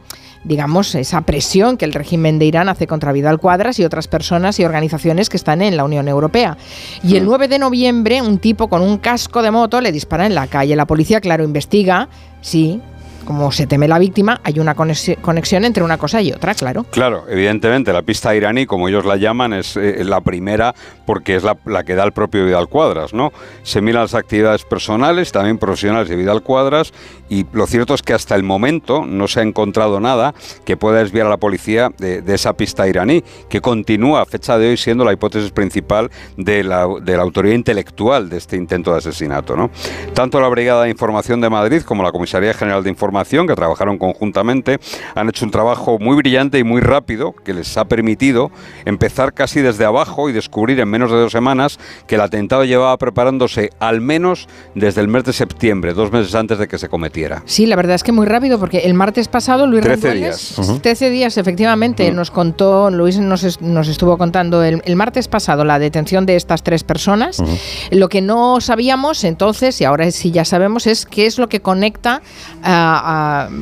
digamos, 0.44 0.94
esa 0.94 1.20
presión 1.22 1.76
que 1.76 1.84
el 1.84 1.92
régimen 1.92 2.38
de 2.38 2.46
Irán 2.46 2.68
hace 2.68 2.86
contra 2.86 3.12
Vidal 3.12 3.38
Cuadras 3.38 3.78
y 3.78 3.84
otras 3.84 4.08
personas 4.08 4.58
y 4.58 4.64
organizaciones 4.64 5.28
que 5.28 5.36
están 5.36 5.60
en 5.60 5.76
la 5.76 5.84
Unión 5.84 6.08
Europea. 6.08 6.56
Y 7.02 7.16
el 7.16 7.26
9 7.26 7.46
mm. 7.46 7.50
de 7.50 7.58
noviembre, 7.58 8.22
un 8.22 8.38
tipo 8.38 8.68
con 8.68 8.82
un 8.82 8.98
casco 8.98 9.42
de 9.42 9.50
moto 9.50 9.80
le 9.80 9.92
dispara 9.92 10.26
en 10.26 10.34
la 10.34 10.46
calle. 10.46 10.76
La 10.76 10.86
policía, 10.86 11.20
claro, 11.20 11.44
investiga, 11.44 12.08
sí, 12.40 12.80
como 13.24 13.52
se 13.52 13.66
teme 13.66 13.88
la 13.88 13.98
víctima, 13.98 14.40
hay 14.44 14.58
una 14.58 14.74
conexión 14.74 15.64
entre 15.64 15.82
una 15.82 15.98
cosa 15.98 16.20
y 16.22 16.32
otra, 16.32 16.54
claro. 16.54 16.84
Claro, 16.90 17.24
evidentemente, 17.28 17.92
la 17.92 18.02
pista 18.02 18.34
iraní, 18.34 18.66
como 18.66 18.88
ellos 18.88 19.04
la 19.04 19.16
llaman, 19.16 19.52
es 19.52 19.76
eh, 19.76 20.02
la 20.04 20.20
primera 20.20 20.74
porque 21.06 21.36
es 21.36 21.42
la, 21.42 21.84
que 21.84 21.94
da 21.94 22.04
el 22.04 22.12
propio 22.12 22.44
Vidal 22.44 22.68
Cuadras, 22.68 23.12
¿no? 23.12 23.32
Se 23.62 23.80
miran 23.80 24.02
las 24.02 24.14
actividades 24.14 24.64
personales, 24.64 25.32
también 25.32 25.58
profesionales 25.58 26.08
de 26.08 26.16
Vidal 26.16 26.42
Cuadras, 26.42 26.92
y 27.28 27.46
lo 27.52 27.66
cierto 27.66 27.94
es 27.94 28.02
que 28.02 28.14
hasta 28.14 28.36
el 28.36 28.42
momento 28.42 29.04
no 29.04 29.26
se 29.26 29.40
ha 29.40 29.42
encontrado 29.42 29.98
nada 29.98 30.34
que 30.64 30.76
pueda 30.76 31.00
desviar 31.00 31.26
a 31.26 31.30
la 31.30 31.36
policía 31.36 31.90
de, 31.98 32.22
esa 32.32 32.52
pista 32.52 32.86
iraní, 32.88 33.24
que 33.48 33.60
continúa 33.60 34.22
a 34.22 34.24
fecha 34.24 34.56
de 34.56 34.70
hoy 34.70 34.76
siendo 34.76 35.04
la 35.04 35.12
hipótesis 35.12 35.50
principal 35.50 36.10
de 36.36 36.62
la, 36.62 36.86
de 37.02 37.16
la 37.16 37.22
autoría 37.22 37.54
intelectual 37.54 38.28
de 38.28 38.38
este 38.38 38.56
intento 38.56 38.92
de 38.92 38.98
asesinato, 38.98 39.56
¿no? 39.56 39.70
Tanto 40.14 40.40
la 40.40 40.48
Brigada 40.48 40.84
de 40.84 40.90
Información 40.90 41.40
de 41.40 41.50
Madrid 41.50 41.82
como 41.82 42.02
la 42.02 42.12
Comisaría 42.12 42.54
General 42.54 42.84
de 42.84 42.90
Información 42.90 43.09
que 43.10 43.54
trabajaron 43.54 43.98
conjuntamente, 43.98 44.78
han 45.14 45.28
hecho 45.28 45.44
un 45.44 45.50
trabajo 45.50 45.98
muy 45.98 46.16
brillante 46.16 46.58
y 46.58 46.64
muy 46.64 46.80
rápido 46.80 47.32
que 47.32 47.52
les 47.52 47.76
ha 47.76 47.84
permitido 47.84 48.50
empezar 48.84 49.32
casi 49.34 49.60
desde 49.60 49.84
abajo 49.84 50.28
y 50.28 50.32
descubrir 50.32 50.80
en 50.80 50.88
menos 50.88 51.10
de 51.10 51.18
dos 51.18 51.32
semanas 51.32 51.78
que 52.06 52.16
el 52.16 52.20
atentado 52.20 52.64
llevaba 52.64 52.96
preparándose 52.98 53.70
al 53.78 54.00
menos 54.00 54.48
desde 54.74 55.00
el 55.00 55.08
mes 55.08 55.24
de 55.24 55.32
septiembre, 55.32 55.92
dos 55.94 56.12
meses 56.12 56.34
antes 56.34 56.58
de 56.58 56.66
que 56.66 56.78
se 56.78 56.88
cometiera. 56.88 57.42
Sí, 57.46 57.66
la 57.66 57.76
verdad 57.76 57.94
es 57.94 58.02
que 58.02 58.12
muy 58.12 58.26
rápido 58.26 58.58
porque 58.58 58.78
el 58.78 58.94
martes 58.94 59.28
pasado 59.28 59.66
Luis 59.66 59.82
13 59.82 60.14
días. 60.14 60.54
13 60.82 61.10
días, 61.10 61.36
efectivamente, 61.36 62.10
nos 62.12 62.30
contó, 62.30 62.90
Luis 62.90 63.18
nos, 63.18 63.60
nos 63.60 63.88
estuvo 63.88 64.16
contando 64.18 64.62
el, 64.62 64.96
martes 64.96 65.28
pasado 65.28 65.64
la 65.64 65.78
detención 65.78 66.26
de 66.26 66.36
estas 66.36 66.62
tres 66.62 66.84
personas. 66.84 67.42
Lo 67.90 68.08
que 68.08 68.20
no 68.20 68.60
sabíamos 68.60 69.24
entonces, 69.24 69.80
y 69.80 69.84
ahora 69.84 70.10
sí 70.10 70.30
ya 70.30 70.44
sabemos, 70.44 70.86
es 70.86 71.06
qué 71.06 71.26
es 71.26 71.38
lo 71.38 71.48
que 71.48 71.60
conecta 71.60 72.22
a 72.62 72.99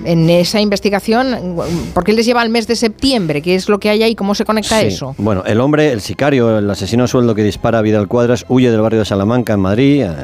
en 0.05 0.31
esa 0.31 0.61
investigación? 0.61 1.57
porque 1.95 2.13
él 2.13 2.17
les 2.17 2.27
lleva 2.27 2.41
al 2.41 2.51
mes 2.51 2.67
de 2.67 2.77
septiembre? 2.77 3.43
¿Qué 3.43 3.55
es 3.55 3.69
lo 3.69 3.79
que 3.79 3.91
hay 3.91 4.03
ahí? 4.03 4.15
¿Cómo 4.15 4.35
se 4.35 4.45
conecta 4.45 4.81
eso? 4.81 5.15
Bueno, 5.19 5.43
el 5.47 5.61
hombre, 5.61 5.93
el 5.93 6.01
sicario, 6.01 6.59
el 6.59 6.71
asesino 6.71 7.05
a 7.05 7.07
sueldo 7.07 7.35
que 7.35 7.43
dispara 7.43 7.79
a 7.79 7.83
Vidal 7.83 8.09
Cuadras, 8.09 8.45
huye 8.49 8.71
del 8.71 8.81
barrio 8.81 9.01
de 9.01 9.05
Salamanca, 9.05 9.55
en 9.55 9.61
Madrid, 9.61 10.03
eh, 10.03 10.15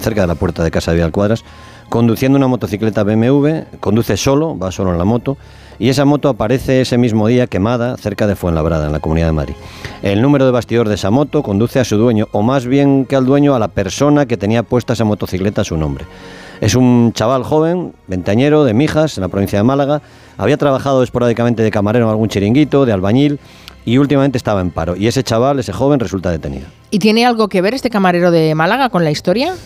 cerca 0.00 0.22
de 0.22 0.26
la 0.26 0.34
puerta 0.34 0.62
de 0.62 0.70
casa 0.70 0.90
de 0.90 0.96
Vidal 0.96 1.12
Cuadras, 1.12 1.44
conduciendo 1.88 2.38
una 2.38 2.48
motocicleta 2.48 3.04
BMW, 3.04 3.64
conduce 3.80 4.16
solo, 4.16 4.58
va 4.58 4.72
solo 4.72 4.92
en 4.92 4.98
la 4.98 5.04
moto, 5.04 5.36
y 5.78 5.88
esa 5.88 6.04
moto 6.04 6.28
aparece 6.28 6.80
ese 6.80 6.96
mismo 6.96 7.26
día 7.26 7.46
quemada 7.46 7.96
cerca 7.96 8.26
de 8.26 8.36
Fuenlabrada, 8.36 8.86
en 8.86 8.92
la 8.92 9.00
Comunidad 9.00 9.26
de 9.26 9.32
Madrid. 9.32 9.54
El 10.02 10.22
número 10.22 10.46
de 10.46 10.52
bastidor 10.52 10.88
de 10.88 10.94
esa 10.94 11.10
moto 11.10 11.42
conduce 11.42 11.80
a 11.80 11.84
su 11.84 11.96
dueño, 11.96 12.28
o 12.32 12.42
más 12.42 12.66
bien 12.66 13.04
que 13.04 13.16
al 13.16 13.26
dueño, 13.26 13.54
a 13.54 13.58
la 13.58 13.68
persona 13.68 14.26
que 14.26 14.36
tenía 14.36 14.62
puesta 14.62 14.92
esa 14.94 15.04
motocicleta 15.04 15.62
a 15.62 15.64
su 15.64 15.76
nombre. 15.76 16.06
Es 16.62 16.76
un 16.76 17.12
chaval 17.12 17.42
joven, 17.42 17.92
ventañero, 18.06 18.62
de 18.62 18.72
Mijas, 18.72 19.18
en 19.18 19.22
la 19.22 19.28
provincia 19.28 19.58
de 19.58 19.64
Málaga. 19.64 20.00
Había 20.38 20.56
trabajado 20.56 21.02
esporádicamente 21.02 21.60
de 21.64 21.72
camarero 21.72 22.04
en 22.04 22.10
algún 22.12 22.28
chiringuito, 22.28 22.86
de 22.86 22.92
albañil, 22.92 23.40
y 23.84 23.98
últimamente 23.98 24.38
estaba 24.38 24.60
en 24.60 24.70
paro. 24.70 24.94
Y 24.94 25.08
ese 25.08 25.24
chaval, 25.24 25.58
ese 25.58 25.72
joven, 25.72 25.98
resulta 25.98 26.30
detenido. 26.30 26.66
¿Y 26.92 27.00
tiene 27.00 27.26
algo 27.26 27.48
que 27.48 27.60
ver 27.62 27.74
este 27.74 27.90
camarero 27.90 28.30
de 28.30 28.54
Málaga 28.54 28.90
con 28.90 29.02
la 29.02 29.10
historia? 29.10 29.56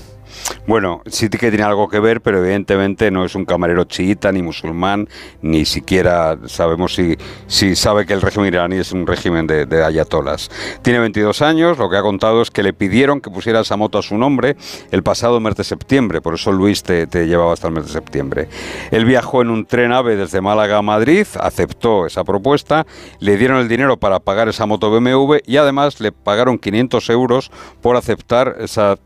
Bueno, 0.66 1.02
sí 1.06 1.28
que 1.28 1.50
tiene 1.50 1.64
algo 1.64 1.88
que 1.88 2.00
ver, 2.00 2.20
pero 2.20 2.38
evidentemente 2.38 3.10
no 3.10 3.24
es 3.24 3.34
un 3.34 3.44
camarero 3.44 3.84
chiita 3.84 4.32
ni 4.32 4.42
musulmán, 4.42 5.08
ni 5.42 5.64
siquiera 5.64 6.38
sabemos 6.46 6.94
si, 6.94 7.16
si 7.46 7.76
sabe 7.76 8.06
que 8.06 8.12
el 8.12 8.22
régimen 8.22 8.52
iraní 8.52 8.76
es 8.76 8.92
un 8.92 9.06
régimen 9.06 9.46
de, 9.46 9.66
de, 9.66 9.84
ayatolas. 9.84 10.50
Tiene 10.82 10.98
22 11.00 11.42
años, 11.42 11.78
lo 11.78 11.90
que 11.90 11.96
ha 11.96 12.02
contado 12.02 12.42
es 12.42 12.50
que 12.50 12.62
le 12.62 12.72
pidieron 12.72 13.20
que 13.20 13.30
pusiera 13.30 13.60
esa 13.60 13.76
moto 13.76 13.98
a 13.98 14.02
su 14.02 14.16
nombre 14.16 14.56
el 14.90 15.02
pasado 15.02 15.40
mes 15.40 15.54
de 15.54 15.64
septiembre, 15.64 16.20
por 16.20 16.34
eso 16.34 16.52
Luis 16.52 16.82
te, 16.82 17.06
te 17.06 17.26
llevaba 17.26 17.52
hasta 17.52 17.68
el 17.68 17.74
mes 17.74 17.86
de 17.86 17.92
septiembre. 17.92 18.48
Él 18.90 19.04
viajó 19.04 19.42
en 19.42 19.50
un 19.50 19.66
tren 19.66 19.92
AVE 19.92 20.16
desde 20.16 20.40
Málaga 20.40 20.78
a 20.78 20.82
Madrid, 20.82 21.26
aceptó 21.40 22.06
esa 22.06 22.24
propuesta, 22.24 22.86
le 23.20 23.36
dieron 23.36 23.58
el 23.58 23.68
dinero 23.68 23.96
para 23.96 24.20
pagar 24.20 24.48
esa 24.48 24.66
moto 24.66 24.90
BMW 24.90 25.36
y 25.46 25.56
además 25.56 26.00
le 26.00 26.12
pagaron 26.12 26.58
500 26.58 27.10
euros 27.10 27.50
por 27.80 27.96
aceptar 27.96 28.56
esa 28.60 28.96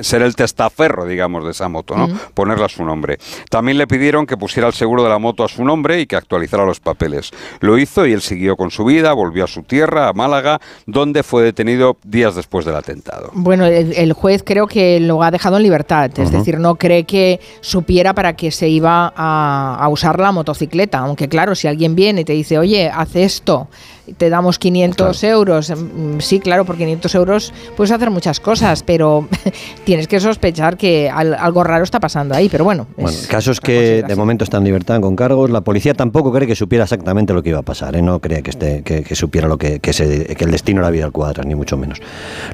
ser 0.00 0.22
el 0.22 0.36
testaferro, 0.36 1.06
digamos, 1.06 1.44
de 1.44 1.50
esa 1.50 1.68
moto, 1.68 1.96
¿no? 1.96 2.08
Ponerla 2.34 2.66
a 2.66 2.68
su 2.68 2.84
nombre. 2.84 3.18
También 3.50 3.78
le 3.78 3.86
pidieron 3.86 4.26
que 4.26 4.36
pusiera 4.36 4.68
el 4.68 4.74
seguro 4.74 5.02
de 5.02 5.08
la 5.08 5.18
moto 5.18 5.44
a 5.44 5.48
su 5.48 5.64
nombre 5.64 6.00
y 6.00 6.06
que 6.06 6.16
actualizara 6.16 6.64
los 6.64 6.80
papeles. 6.80 7.30
Lo 7.60 7.78
hizo 7.78 8.06
y 8.06 8.12
él 8.12 8.20
siguió 8.20 8.56
con 8.56 8.70
su 8.70 8.84
vida, 8.84 9.12
volvió 9.12 9.44
a 9.44 9.46
su 9.46 9.62
tierra, 9.62 10.08
a 10.08 10.12
Málaga, 10.12 10.60
donde 10.86 11.22
fue 11.22 11.42
detenido 11.42 11.96
días 12.04 12.34
después 12.34 12.64
del 12.64 12.76
atentado. 12.76 13.30
Bueno, 13.34 13.66
el, 13.66 14.12
juez 14.12 14.42
creo 14.44 14.66
que 14.66 15.00
lo 15.00 15.22
ha 15.22 15.30
dejado 15.30 15.56
en 15.56 15.62
libertad, 15.62 16.10
es 16.16 16.30
decir, 16.30 16.58
no 16.58 16.76
cree 16.76 17.04
que 17.04 17.40
supiera 17.60 18.14
para 18.14 18.34
qué 18.34 18.50
se 18.50 18.68
iba 18.68 19.12
a, 19.16 19.76
a 19.80 19.88
usar 19.88 20.20
la 20.20 20.32
motocicleta, 20.32 20.98
aunque 20.98 21.28
claro, 21.28 21.54
si 21.54 21.68
alguien 21.68 21.94
viene 21.94 22.22
y 22.22 22.24
te 22.24 22.32
dice, 22.32 22.58
oye, 22.58 22.90
haz 22.92 23.16
esto, 23.16 23.68
te 24.16 24.30
damos 24.30 24.58
500 24.58 25.24
euros. 25.24 25.70
Mm, 25.70 26.20
sí, 26.20 26.40
claro, 26.40 26.64
por 26.64 26.76
500 26.76 27.14
euros 27.14 27.52
puedes 27.76 27.90
hacer 27.90 28.10
muchas 28.10 28.40
cosas, 28.40 28.82
pero 28.82 29.28
tienes 29.84 30.08
que 30.08 30.20
sospechar 30.20 30.76
que 30.76 31.10
algo 31.10 31.64
raro 31.64 31.84
está 31.84 32.00
pasando 32.00 32.34
ahí. 32.34 32.48
Pero 32.48 32.64
bueno, 32.64 32.86
bueno 32.96 33.16
casos 33.28 33.60
que 33.60 34.02
de 34.06 34.16
momento 34.16 34.44
están 34.44 34.62
en 34.62 34.66
libertad 34.66 35.00
con 35.00 35.16
cargos. 35.16 35.50
La 35.50 35.60
policía 35.60 35.94
tampoco 35.94 36.32
cree 36.32 36.46
que 36.46 36.56
supiera 36.56 36.84
exactamente 36.84 37.32
lo 37.32 37.42
que 37.42 37.50
iba 37.50 37.58
a 37.58 37.62
pasar. 37.62 37.96
¿eh? 37.96 38.02
No 38.02 38.20
cree 38.20 38.42
que, 38.42 38.50
esté, 38.50 38.82
que, 38.82 39.14
supiera 39.14 39.48
lo 39.48 39.58
que, 39.58 39.80
que, 39.80 39.92
que, 39.92 40.44
el 40.44 40.50
destino 40.50 40.80
era 40.80 40.90
vida 40.90 41.04
al 41.04 41.12
cuadra, 41.12 41.42
ni 41.44 41.54
mucho 41.54 41.76
menos. 41.76 42.00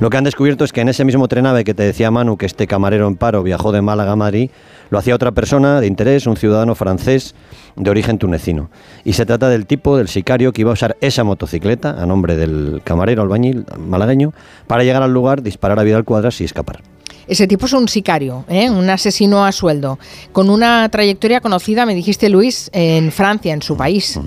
Lo 0.00 0.10
que 0.10 0.16
han 0.16 0.24
descubierto 0.24 0.64
es 0.64 0.72
que 0.72 0.80
en 0.80 0.88
ese 0.88 1.04
mismo 1.04 1.28
trenave 1.28 1.64
que 1.64 1.74
te 1.74 1.82
decía 1.82 2.10
Manu, 2.10 2.36
que 2.36 2.46
este 2.46 2.66
camarero 2.66 3.06
en 3.08 3.16
paro 3.16 3.42
viajó 3.42 3.72
de 3.72 3.82
Málaga 3.82 4.12
a 4.12 4.16
Madrid, 4.16 4.50
lo 4.90 4.98
hacía 4.98 5.14
otra 5.14 5.32
persona 5.32 5.80
de 5.80 5.86
interés, 5.86 6.26
un 6.26 6.36
ciudadano 6.36 6.74
francés 6.74 7.34
de 7.76 7.90
origen 7.90 8.18
tunecino. 8.18 8.70
Y 9.04 9.14
se 9.14 9.24
trata 9.24 9.48
del 9.48 9.66
tipo, 9.66 9.96
del 9.96 10.08
sicario, 10.08 10.52
que 10.52 10.60
iba 10.60 10.70
a 10.70 10.74
usar 10.74 10.96
esa 11.00 11.24
motocicleta 11.42 12.00
a 12.00 12.06
nombre 12.06 12.36
del 12.36 12.82
camarero 12.84 13.22
albañil 13.22 13.66
malagueño 13.76 14.32
para 14.68 14.84
llegar 14.84 15.02
al 15.02 15.12
lugar, 15.12 15.42
disparar 15.42 15.80
a 15.80 15.82
Vidal 15.82 16.04
Cuadras 16.04 16.40
y 16.40 16.44
escapar. 16.44 16.91
Ese 17.26 17.46
tipo 17.46 17.66
es 17.66 17.72
un 17.72 17.88
sicario, 17.88 18.44
¿eh? 18.48 18.68
un 18.70 18.88
asesino 18.90 19.44
a 19.44 19.52
sueldo, 19.52 19.98
con 20.32 20.50
una 20.50 20.88
trayectoria 20.88 21.40
conocida, 21.40 21.86
me 21.86 21.94
dijiste 21.94 22.28
Luis, 22.28 22.70
en 22.72 23.12
Francia, 23.12 23.52
en 23.52 23.62
su 23.62 23.76
país. 23.76 24.18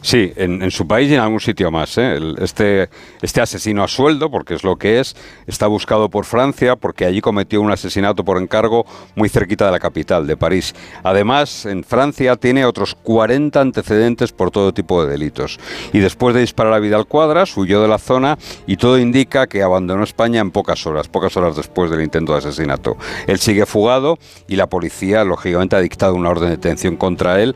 Sí, 0.00 0.32
en, 0.36 0.70
su 0.70 0.86
país 0.86 1.10
y 1.10 1.14
en 1.14 1.20
algún 1.20 1.40
sitio 1.40 1.70
más. 1.70 1.98
¿eh? 1.98 2.18
este, 2.38 2.88
este 3.22 3.40
asesino 3.40 3.82
a 3.82 3.88
sueldo, 3.88 4.30
porque 4.30 4.54
es 4.54 4.64
lo 4.64 4.76
que 4.76 5.00
es, 5.00 5.16
está 5.46 5.66
buscado 5.66 6.08
por 6.08 6.24
Francia 6.24 6.76
porque 6.76 7.04
allí 7.04 7.20
cometió 7.20 7.60
un 7.60 7.70
asesinato 7.70 8.24
por 8.24 8.40
encargo 8.40 8.86
muy 9.14 9.28
cerquita 9.28 9.66
de 9.66 9.72
la 9.72 9.78
capital, 9.78 10.26
de 10.26 10.36
París. 10.36 10.74
Además, 11.02 11.66
en 11.66 11.84
Francia 11.84 12.36
tiene 12.36 12.64
otros 12.64 12.94
40 12.94 13.60
antecedentes 13.60 14.32
por 14.32 14.50
todo 14.50 14.72
tipo 14.72 15.04
de 15.04 15.10
delitos. 15.10 15.58
Y 15.92 15.98
después 15.98 16.34
de 16.34 16.40
disparar 16.40 16.72
a 16.72 16.78
Vidal 16.78 17.06
Cuadras, 17.06 17.56
huyó 17.56 17.82
de 17.82 17.88
la 17.88 17.98
zona 17.98 18.38
y 18.66 18.76
todo 18.76 18.98
indica 18.98 19.46
que 19.46 19.62
abandonó 19.62 20.04
España 20.04 20.40
en 20.40 20.50
pocas 20.50 20.86
horas, 20.86 21.08
pocas 21.08 21.36
horas 21.36 21.56
después 21.56 21.90
del 21.90 22.02
intento 22.02 22.25
de 22.32 22.38
asesinato. 22.38 22.96
Él 23.26 23.38
sigue 23.38 23.66
fugado 23.66 24.18
y 24.48 24.56
la 24.56 24.66
policía, 24.68 25.24
lógicamente, 25.24 25.76
ha 25.76 25.80
dictado 25.80 26.14
una 26.14 26.30
orden 26.30 26.50
de 26.50 26.56
detención 26.56 26.96
contra 26.96 27.40
él 27.40 27.54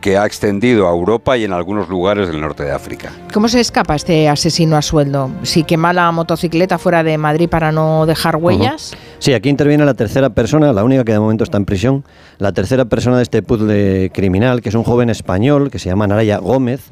que 0.00 0.16
ha 0.16 0.26
extendido 0.26 0.86
a 0.86 0.90
Europa 0.92 1.36
y 1.36 1.44
en 1.44 1.52
algunos 1.52 1.88
lugares 1.88 2.28
del 2.28 2.40
norte 2.40 2.62
de 2.62 2.72
África. 2.72 3.10
¿Cómo 3.32 3.48
se 3.48 3.60
escapa 3.60 3.96
este 3.96 4.28
asesino 4.28 4.76
a 4.76 4.82
sueldo? 4.82 5.30
¿Si 5.42 5.64
quema 5.64 5.92
la 5.92 6.10
motocicleta 6.12 6.78
fuera 6.78 7.02
de 7.02 7.18
Madrid 7.18 7.48
para 7.48 7.72
no 7.72 8.06
dejar 8.06 8.36
huellas? 8.36 8.94
Sí, 9.18 9.32
aquí 9.32 9.48
interviene 9.48 9.84
la 9.84 9.94
tercera 9.94 10.30
persona, 10.30 10.72
la 10.72 10.84
única 10.84 11.04
que 11.04 11.12
de 11.12 11.20
momento 11.20 11.44
está 11.44 11.56
en 11.56 11.64
prisión, 11.64 12.04
la 12.38 12.52
tercera 12.52 12.84
persona 12.84 13.16
de 13.16 13.24
este 13.24 13.42
puzzle 13.42 14.10
criminal, 14.14 14.62
que 14.62 14.68
es 14.68 14.74
un 14.74 14.84
joven 14.84 15.10
español 15.10 15.70
que 15.70 15.78
se 15.78 15.88
llama 15.88 16.06
Naraya 16.06 16.38
Gómez, 16.38 16.90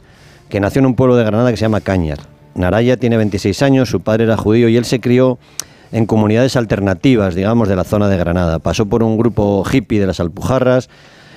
que 0.48 0.60
nació 0.60 0.80
en 0.80 0.86
un 0.86 0.94
pueblo 0.94 1.16
de 1.16 1.24
Granada 1.24 1.50
que 1.50 1.56
se 1.56 1.62
llama 1.62 1.80
Cañar. 1.80 2.18
Naraya 2.54 2.96
tiene 2.96 3.16
26 3.18 3.62
años, 3.62 3.90
su 3.90 4.00
padre 4.00 4.24
era 4.24 4.36
judío 4.36 4.68
y 4.68 4.76
él 4.76 4.84
se 4.84 4.98
crió 4.98 5.38
en 5.92 6.06
comunidades 6.06 6.56
alternativas, 6.56 7.34
digamos, 7.34 7.68
de 7.68 7.76
la 7.76 7.84
zona 7.84 8.08
de 8.08 8.16
Granada. 8.16 8.58
Pasó 8.58 8.86
por 8.86 9.02
un 9.02 9.16
grupo 9.16 9.64
hippie 9.70 10.00
de 10.00 10.06
las 10.06 10.20
Alpujarras 10.20 10.88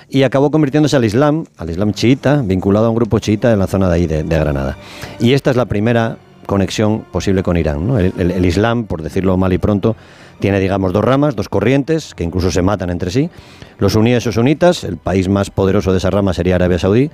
y 0.09 0.23
acabó 0.23 0.49
convirtiéndose 0.51 0.95
al 0.95 1.05
Islam, 1.05 1.45
al 1.57 1.69
Islam 1.69 1.93
chiita, 1.93 2.41
vinculado 2.43 2.87
a 2.87 2.89
un 2.89 2.95
grupo 2.95 3.19
chiita 3.19 3.51
en 3.51 3.59
la 3.59 3.67
zona 3.67 3.89
de 3.89 3.95
ahí, 3.95 4.07
de, 4.07 4.23
Granada. 4.23 4.77
Y 5.19 5.33
esta 5.33 5.51
es 5.51 5.55
la 5.55 5.65
primera 5.65 6.17
conexión 6.47 7.05
posible 7.11 7.43
con 7.43 7.57
Irán. 7.57 8.11
El, 8.17 8.43
Islam, 8.45 8.85
por 8.85 9.03
decirlo 9.03 9.37
mal 9.37 9.53
y 9.53 9.59
pronto, 9.59 9.95
tiene, 10.39 10.59
digamos, 10.59 10.93
dos 10.93 11.03
ramas, 11.03 11.35
dos 11.35 11.47
corrientes, 11.47 12.15
que 12.15 12.23
incluso 12.23 12.49
se 12.49 12.63
matan 12.63 12.89
entre 12.89 13.11
sí. 13.11 13.29
Los 13.77 13.93
suníes 13.93 14.25
o 14.25 14.31
sunitas, 14.31 14.83
el 14.83 14.97
país 14.97 15.29
más 15.29 15.51
poderoso 15.51 15.91
de 15.91 15.99
esa 15.99 16.09
rama 16.09 16.33
sería 16.33 16.55
Arabia 16.55 16.79
Saudí, 16.79 17.11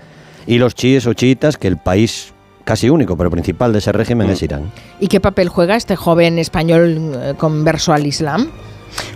y 0.48 0.58
los 0.58 0.74
chiíes 0.74 1.06
o 1.08 1.14
chiitas, 1.14 1.58
que 1.58 1.68
el 1.68 1.78
país 1.78 2.35
casi 2.66 2.90
único, 2.90 3.16
pero 3.16 3.32
principal 3.32 3.72
de 3.72 3.80
ese 3.80 3.94
régimen 3.94 4.30
es 4.30 4.42
mm. 4.42 4.46
Irán. 4.46 4.72
¿Y 5.00 5.08
qué 5.08 5.22
papel 5.22 5.48
juega 5.48 5.78
este 5.78 5.96
joven 5.96 6.38
español 6.38 7.14
eh, 7.16 7.34
converso 7.38 7.94
al 7.94 8.06
Islam? 8.06 8.50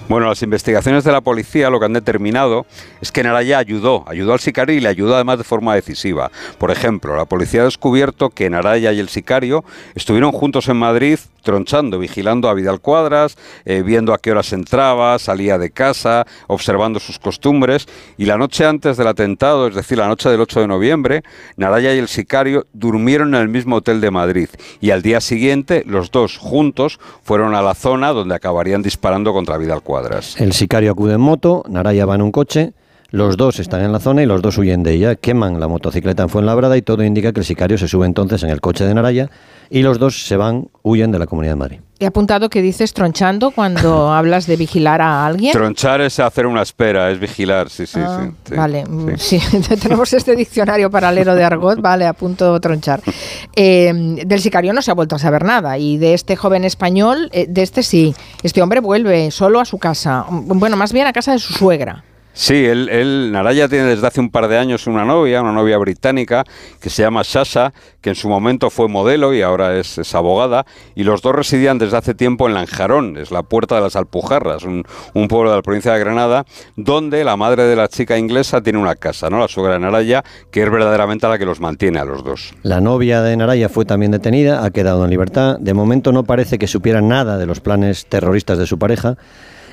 Bueno, 0.10 0.26
las 0.28 0.42
investigaciones 0.42 1.04
de 1.04 1.12
la 1.12 1.22
policía 1.22 1.70
lo 1.70 1.80
que 1.80 1.86
han 1.86 1.94
determinado 1.94 2.66
es 3.00 3.12
que 3.12 3.22
Naraya 3.22 3.60
ayudó, 3.60 4.04
ayudó 4.08 4.34
al 4.34 4.40
sicario 4.40 4.76
y 4.76 4.80
le 4.80 4.90
ayudó 4.90 5.14
además 5.14 5.38
de 5.38 5.44
forma 5.44 5.76
decisiva. 5.76 6.32
Por 6.58 6.72
ejemplo, 6.72 7.16
la 7.16 7.26
policía 7.26 7.62
ha 7.62 7.66
descubierto 7.66 8.32
que 8.32 8.50
Naraya 8.50 8.92
y 8.92 8.98
el 8.98 9.08
sicario 9.08 9.64
estuvieron 9.94 10.32
juntos 10.32 10.68
en 10.68 10.78
Madrid 10.78 11.20
tronchando, 11.44 12.00
vigilando 12.00 12.50
a 12.50 12.54
Vidal 12.56 12.82
Cuadras, 12.82 13.38
eh, 13.66 13.84
viendo 13.86 14.14
a 14.14 14.18
qué 14.18 14.32
horas 14.32 14.52
entraba, 14.52 15.18
salía 15.20 15.58
de 15.58 15.70
casa, 15.70 16.26
observando 16.48 17.00
sus 17.00 17.20
costumbres. 17.20 17.88
Y 18.18 18.26
la 18.26 18.38
noche 18.38 18.66
antes 18.66 18.98
del 18.98 19.08
atentado, 19.08 19.68
es 19.68 19.76
decir, 19.76 20.00
la 20.00 20.08
noche 20.08 20.30
del 20.30 20.42
8 20.42 20.62
de 20.62 20.68
noviembre, 20.68 21.24
Naraya 21.56 21.94
y 21.94 22.00
el 22.00 22.08
sicario 22.08 22.66
durmieron 22.74 23.36
en 23.36 23.42
el 23.42 23.48
mismo 23.48 23.78
hotel 23.78 24.02
de 24.02 24.12
Madrid. 24.12 24.50
Y 24.82 24.90
al 24.90 25.02
día 25.02 25.22
siguiente, 25.22 25.84
los 25.86 26.12
dos 26.12 26.38
juntos 26.38 27.00
fueron 27.24 27.54
a 27.54 27.62
la 27.62 27.76
zona 27.76 28.12
donde 28.12 28.36
acabarían 28.36 28.82
disparando 28.82 29.34
contra 29.34 29.58
Vidal 29.58 29.82
Cuadras. 29.84 29.99
El 30.40 30.54
sicario 30.54 30.92
acude 30.92 31.14
en 31.14 31.22
moto, 31.22 31.64
Naraya 31.70 32.06
va 32.06 32.16
en 32.16 32.22
un 32.22 32.32
coche. 32.32 32.74
Los 33.12 33.38
dos 33.38 33.60
están 33.60 33.82
en 33.82 33.92
la 33.92 34.00
zona 34.00 34.22
y 34.22 34.28
los 34.28 34.42
dos 34.44 34.60
huyen 34.60 34.84
de 34.84 34.94
ella. 34.94 35.16
Queman 35.16 35.60
la 35.60 35.68
motocicleta 35.68 36.22
en 36.22 36.30
Fuenlabrada 36.30 36.78
y 36.78 36.84
todo 36.84 37.04
indica 37.04 37.34
que 37.34 37.40
el 37.40 37.46
sicario 37.46 37.78
se 37.80 37.88
sube 37.88 38.06
entonces 38.06 38.44
en 38.44 38.52
el 38.52 38.62
coche 38.62 38.86
de 38.86 38.94
Naraya 38.94 39.32
y 39.72 39.82
los 39.82 39.98
dos 39.98 40.28
se 40.28 40.38
van, 40.38 40.68
huyen 40.84 41.12
de 41.12 41.18
la 41.18 41.26
Comunidad 41.26 41.54
de 41.54 41.58
Madrid. 41.58 41.80
He 42.00 42.06
apuntado 42.06 42.50
que 42.50 42.62
dices 42.62 42.94
tronchando 42.94 43.50
cuando 43.50 44.12
hablas 44.14 44.46
de 44.46 44.58
vigilar 44.58 45.02
a 45.02 45.26
alguien. 45.26 45.54
Tronchar 45.54 46.02
es 46.02 46.20
hacer 46.20 46.46
una 46.46 46.62
espera, 46.62 47.10
es 47.10 47.20
vigilar, 47.20 47.70
sí, 47.72 47.88
sí, 47.88 48.00
ah, 48.00 48.30
sí, 48.48 48.56
Vale, 48.56 48.84
sí. 49.18 49.40
tenemos 49.82 50.14
este 50.14 50.36
diccionario 50.36 50.92
paralelo 50.92 51.34
de 51.34 51.44
argot, 51.44 51.82
vale, 51.82 52.06
apunto 52.06 52.60
tronchar. 52.60 53.02
Eh, 53.56 54.24
del 54.26 54.40
sicario 54.40 54.72
no 54.72 54.82
se 54.82 54.92
ha 54.92 54.94
vuelto 54.94 55.16
a 55.16 55.20
saber 55.20 55.44
nada 55.44 55.78
y 55.78 55.98
de 55.98 56.14
este 56.14 56.38
joven 56.38 56.64
español, 56.64 57.30
eh, 57.34 57.46
de 57.50 57.62
este 57.62 57.84
sí, 57.84 58.16
este 58.42 58.62
hombre 58.62 58.80
vuelve 58.80 59.32
solo 59.32 59.60
a 59.60 59.66
su 59.66 59.80
casa, 59.80 60.26
bueno, 60.30 60.78
más 60.78 60.94
bien 60.94 61.08
a 61.08 61.12
casa 61.12 61.34
de 61.34 61.40
su 61.40 61.54
suegra. 61.54 62.04
Sí, 62.40 62.66
él, 62.66 63.34
Naraya 63.34 63.68
tiene 63.68 63.84
desde 63.84 64.08
hace 64.08 64.22
un 64.22 64.30
par 64.30 64.48
de 64.48 64.58
años 64.58 64.88
una 64.88 65.04
novia, 65.04 65.42
una 65.42 65.52
novia 65.52 65.78
británica, 65.78 66.46
que 66.80 66.90
se 66.90 67.02
llama 67.02 67.26
Sasha, 67.26 67.74
que 68.00 68.12
en 68.12 68.16
su 68.16 68.30
momento 68.30 68.70
fue 68.70 68.88
modelo 68.88 69.34
y 69.34 69.42
ahora 69.42 69.78
es, 69.78 70.16
abogada, 70.16 70.66
y 70.96 71.04
los 71.04 71.22
dos 71.22 71.36
residían 71.36 71.80
desde 71.80 71.98
hace 71.98 72.14
tiempo 72.14 72.48
en 72.48 72.54
Lanjarón, 72.54 73.18
es 73.18 73.32
la 73.32 73.44
puerta 73.44 73.76
de 73.76 73.82
las 73.82 73.98
Alpujarras, 73.98 74.64
un, 74.64 74.86
pueblo 75.28 75.50
de 75.50 75.58
la 75.58 75.62
provincia 75.62 75.92
de 75.92 76.00
Granada, 76.00 76.46
donde 76.78 77.26
la 77.26 77.36
madre 77.36 77.64
de 77.66 77.76
la 77.76 77.90
chica 77.90 78.18
inglesa 78.18 78.62
tiene 78.62 78.80
una 78.80 78.96
casa, 78.96 79.30
¿no? 79.30 79.38
La 79.40 79.50
suegra 79.50 79.74
de 79.74 79.80
Naraya, 79.80 80.24
que 80.50 80.64
es 80.64 80.72
verdaderamente 80.72 81.28
la 81.28 81.38
que 81.38 81.46
los 81.46 81.60
mantiene 81.60 82.00
a 82.00 82.06
los 82.06 82.24
dos. 82.24 82.54
La 82.64 82.80
novia 82.80 83.22
de 83.22 83.36
Naraya 83.36 83.68
fue 83.68 83.84
también 83.84 84.14
detenida, 84.14 84.64
ha 84.64 84.72
quedado 84.72 85.04
en 85.04 85.10
libertad. 85.10 85.58
De 85.60 85.74
momento 85.74 86.14
no 86.14 86.24
parece 86.24 86.58
que 86.58 86.68
supiera 86.68 87.02
nada 87.02 87.38
de 87.38 87.46
los 87.46 87.60
planes 87.60 88.06
terroristas 88.06 88.58
de 88.58 88.66
su 88.66 88.80
pareja. 88.80 89.18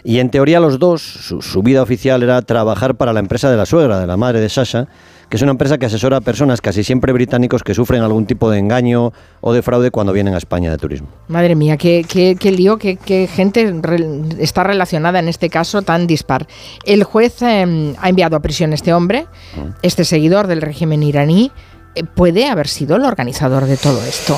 Y 0.05 0.19
en 0.19 0.31
teoría 0.31 0.61
los 0.61 0.79
dos, 0.79 1.03
su, 1.03 1.62
vida 1.62 1.83
oficial 1.83 2.23
era 2.23 2.41
trabajar 2.43 2.97
para 2.97 3.12
la 3.12 3.21
empresa 3.21 3.50
de 3.50 3.57
la 3.57 3.67
suegra, 3.67 3.99
de 4.00 4.07
la 4.07 4.17
madre 4.17 4.41
de 4.41 4.49
Sasha, 4.49 4.88
que 5.29 5.37
es 5.37 5.43
una 5.43 5.50
empresa 5.53 5.79
que 5.79 5.87
asesora 5.87 6.19
a 6.19 6.21
personas 6.21 6.61
casi 6.61 6.85
siempre 6.85 7.12
británicos 7.12 7.62
que 7.62 7.75
sufren 7.75 8.03
algún 8.03 8.26
tipo 8.26 8.50
de 8.50 8.59
engaño 8.59 9.12
o 9.41 9.53
de 9.53 9.62
fraude 9.62 9.91
cuando 9.91 10.12
vienen 10.12 10.35
a 10.35 10.38
España 10.38 10.71
de 10.71 10.79
turismo. 10.79 11.09
Madre 11.29 11.55
mía, 11.55 11.76
qué, 11.76 12.05
qué, 12.09 12.53
lío, 12.53 12.79
qué, 12.79 13.29
gente 13.33 13.75
está 14.38 14.62
relacionada 14.62 15.19
en 15.19 15.29
este 15.29 15.50
caso 15.50 15.83
tan 15.83 16.07
dispar. 16.07 16.47
El 16.85 17.03
juez 17.05 17.43
em, 17.43 17.95
ha 18.00 18.09
enviado 18.09 18.37
a 18.37 18.41
prisión 18.41 18.73
a 18.73 18.75
este 18.75 18.93
hombre, 18.93 19.26
mm. 19.57 19.79
este 19.83 20.05
seguidor 20.05 20.47
del 20.47 20.62
régimen 20.62 21.03
iraní. 21.03 21.50
Eh, 21.97 22.05
¿Puede 22.05 22.47
haber 22.47 22.69
sido 22.69 22.97
el 22.97 23.05
organizador 23.05 23.65
de 23.65 23.79
todo 23.79 24.05
esto? 24.05 24.37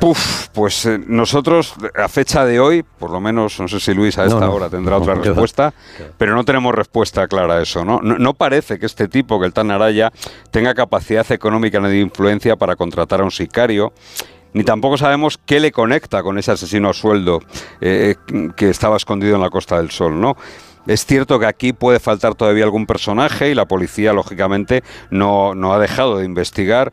Uf, 0.00 0.48
pues 0.54 0.86
eh, 0.86 0.98
nosotros 1.06 1.74
a 1.94 2.08
fecha 2.08 2.46
de 2.46 2.58
hoy, 2.58 2.82
por 2.82 3.10
lo 3.10 3.20
menos, 3.20 3.60
no 3.60 3.68
sé 3.68 3.78
si 3.78 3.92
Luis 3.92 4.18
a 4.18 4.24
esta 4.24 4.48
hora 4.48 4.70
tendrá 4.70 4.96
otra 4.96 5.14
respuesta, 5.22 5.74
pero 6.16 6.34
no 6.34 6.44
tenemos 6.44 6.74
respuesta 6.74 7.28
clara 7.28 7.56
a 7.56 7.62
eso. 7.62 7.84
¿no? 7.84 8.00
¿no? 8.00 8.34
parece 8.34 8.78
que 8.78 8.86
este 8.86 9.06
tipo, 9.08 9.38
que 9.38 9.46
el 9.46 9.52
Tan 9.52 9.70
Araya, 9.70 10.12
tenga 10.50 10.72
capacidad 10.74 11.30
económica 11.30 11.78
ni 11.78 11.90
de 11.90 12.00
influencia 12.00 12.56
para 12.56 12.74
contratar 12.74 13.20
a 13.20 13.24
un 13.24 13.30
sicario 13.30 13.92
ni 14.54 14.62
tampoco 14.62 14.96
sabemos 14.96 15.36
qué 15.44 15.58
le 15.58 15.72
conecta 15.72 16.22
con 16.22 16.38
ese 16.38 16.52
asesino 16.52 16.88
a 16.88 16.92
sueldo 16.94 17.40
eh, 17.80 18.14
que 18.56 18.70
estaba 18.70 18.96
escondido 18.96 19.34
en 19.34 19.42
la 19.42 19.50
Costa 19.50 19.78
del 19.78 19.90
Sol, 19.90 20.20
¿no? 20.20 20.36
Es 20.86 21.06
cierto 21.06 21.38
que 21.38 21.46
aquí 21.46 21.72
puede 21.72 22.00
faltar 22.00 22.34
todavía 22.34 22.64
algún 22.64 22.86
personaje 22.86 23.50
y 23.50 23.54
la 23.54 23.66
policía, 23.66 24.12
lógicamente, 24.12 24.82
no, 25.10 25.54
no 25.54 25.72
ha 25.72 25.78
dejado 25.78 26.18
de 26.18 26.24
investigar 26.24 26.92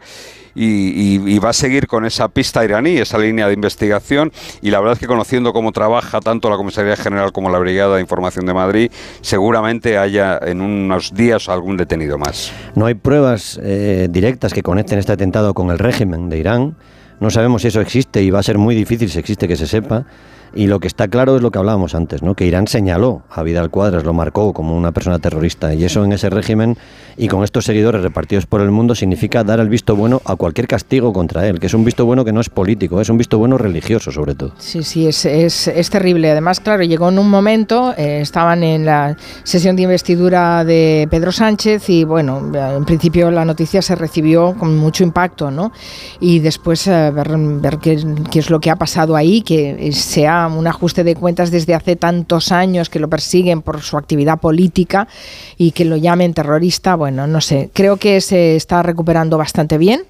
y, 0.56 1.40
va 1.40 1.50
a 1.50 1.54
seguir 1.54 1.88
con 1.88 2.06
esa 2.06 2.28
pista 2.28 2.64
iraní, 2.64 2.98
esa 2.98 3.18
línea 3.18 3.48
de 3.48 3.54
investigación. 3.54 4.32
Y 4.62 4.72
la 4.72 4.80
verdad 4.80 4.94
es 4.94 5.00
que 5.00 5.08
conociendo 5.08 5.54
cómo 5.54 5.72
trabaja 5.72 6.20
tanto 6.20 6.50
la 6.50 6.58
Comisaría 6.58 6.96
General 6.96 7.32
como 7.32 7.50
la 7.50 7.60
Brigada 7.60 7.96
de 7.96 8.02
Información 8.02 8.46
de 8.46 8.54
Madrid, 8.54 8.92
seguramente 9.22 9.98
haya 9.98 10.38
en 10.42 10.62
unos 10.62 11.14
días 11.14 11.50
algún 11.50 11.78
detenido 11.78 12.18
más. 12.18 12.52
No 12.76 12.86
hay 12.86 12.94
pruebas 12.94 13.60
eh, 13.64 14.08
directas 14.10 14.54
que 14.54 14.64
conecten 14.64 15.00
este 15.00 15.14
atentado 15.14 15.54
con 15.54 15.70
el 15.70 15.80
régimen 15.80 16.30
de 16.30 16.38
Irán. 16.38 16.76
No 17.20 17.30
sabemos 17.30 17.62
si 17.62 17.68
eso 17.68 17.82
existe 17.82 18.22
y 18.24 18.32
va 18.32 18.40
a 18.40 18.44
ser 18.44 18.58
muy 18.58 18.76
difícil 18.76 19.10
si 19.10 19.20
existe 19.20 19.48
que 19.48 19.56
se 19.56 19.68
sepa. 19.68 20.06
Y 20.54 20.68
lo 20.68 20.80
que 20.80 20.88
está 20.88 21.08
claro 21.08 21.36
es 21.38 21.42
lo 21.42 21.52
que 21.52 21.60
hablábamos 21.60 21.96
antes, 21.96 22.22
¿no? 22.22 22.36
que 22.36 22.46
Irán 22.46 22.68
señaló 22.68 23.22
a 23.30 23.44
Vidal 23.44 23.70
Cuadras, 23.70 24.04
lo 24.04 24.14
marcó 24.14 24.54
como 24.54 24.76
una 24.76 24.92
persona 24.92 25.20
terrorista. 25.20 25.74
Y 25.74 25.84
eso 25.84 26.04
en 26.04 26.12
ese 26.12 26.30
régimen 26.30 26.78
y 27.18 27.28
con 27.28 27.44
estos 27.44 27.66
seguidores 27.66 28.02
repartidos 28.02 28.46
por 28.46 28.62
el 28.62 28.72
mundo 28.72 28.96
significa 28.96 29.44
dar 29.44 29.60
el 29.60 29.70
visto 29.70 29.96
bueno 29.96 30.22
a 30.26 30.36
cualquier 30.36 30.68
castigo 30.68 31.14
contra 31.14 31.48
él, 31.48 31.60
que 31.60 31.68
es 31.68 31.74
un 31.74 31.86
visto 31.86 32.06
bueno 32.06 32.26
que 32.26 32.34
no 32.34 32.42
es 32.42 32.50
político, 32.50 33.00
es 33.00 33.10
un 33.10 33.18
visto 33.18 33.38
bueno 33.38 33.58
religioso 33.58 34.12
sobre 34.12 34.36
todo. 34.36 34.54
Sí, 34.58 34.84
sí, 34.84 35.08
es, 35.08 35.26
es, 35.26 35.68
es 35.68 35.90
terrible. 35.90 36.32
Además, 36.32 36.60
claro, 36.60 36.84
llegó 36.84 37.10
en 37.10 37.20
un 37.20 37.30
momento, 37.30 37.94
eh, 37.98 38.22
estaban 38.22 38.64
en 38.64 38.86
la 38.86 39.18
sesión 39.44 39.76
de 39.76 39.84
investidura 39.84 40.64
de 40.64 41.08
Pedro 41.10 41.32
Sánchez 41.32 41.90
y 41.90 42.04
bueno, 42.04 42.52
en 42.54 42.86
principio 42.86 43.32
la 43.32 43.46
noticia 43.46 43.82
se 43.82 43.96
recibió 43.96 44.56
con 44.58 44.78
mucho 44.78 45.04
impacto, 45.04 45.52
¿no? 45.52 45.72
Y 46.20 46.40
después 46.40 46.88
eh, 46.88 47.12
ver, 47.12 47.38
ver 47.38 47.78
qué, 47.78 48.04
qué, 48.30 48.40
es 48.40 48.50
lo 48.50 48.60
que 48.60 48.70
ha 48.70 48.76
pasado 48.76 49.16
ahí, 49.16 49.42
que 49.42 49.92
se 49.94 50.28
ha 50.28 50.41
ya 50.42 50.56
un 50.56 50.68
ajuste 50.68 51.04
de 51.04 51.16
cuentas 51.16 51.52
desde 51.52 51.74
hace 51.74 51.96
tantos 51.96 52.52
años 52.52 52.90
que 52.90 53.00
lo 53.00 53.10
persiguen 53.10 53.62
por 53.62 53.82
su 53.82 53.98
actividad 53.98 54.40
política 54.40 55.08
y 55.58 55.72
que 55.72 55.86
lo 55.86 55.98
llamen 55.98 56.34
terrorista, 56.34 56.96
bueno, 56.96 57.28
no 57.28 57.42
sé, 57.42 57.70
creo 57.74 57.98
que 57.98 58.22
se 58.22 58.56
está 58.56 58.84
recuperando 58.84 59.38
bastante 59.38 59.78
bien. 59.78 60.04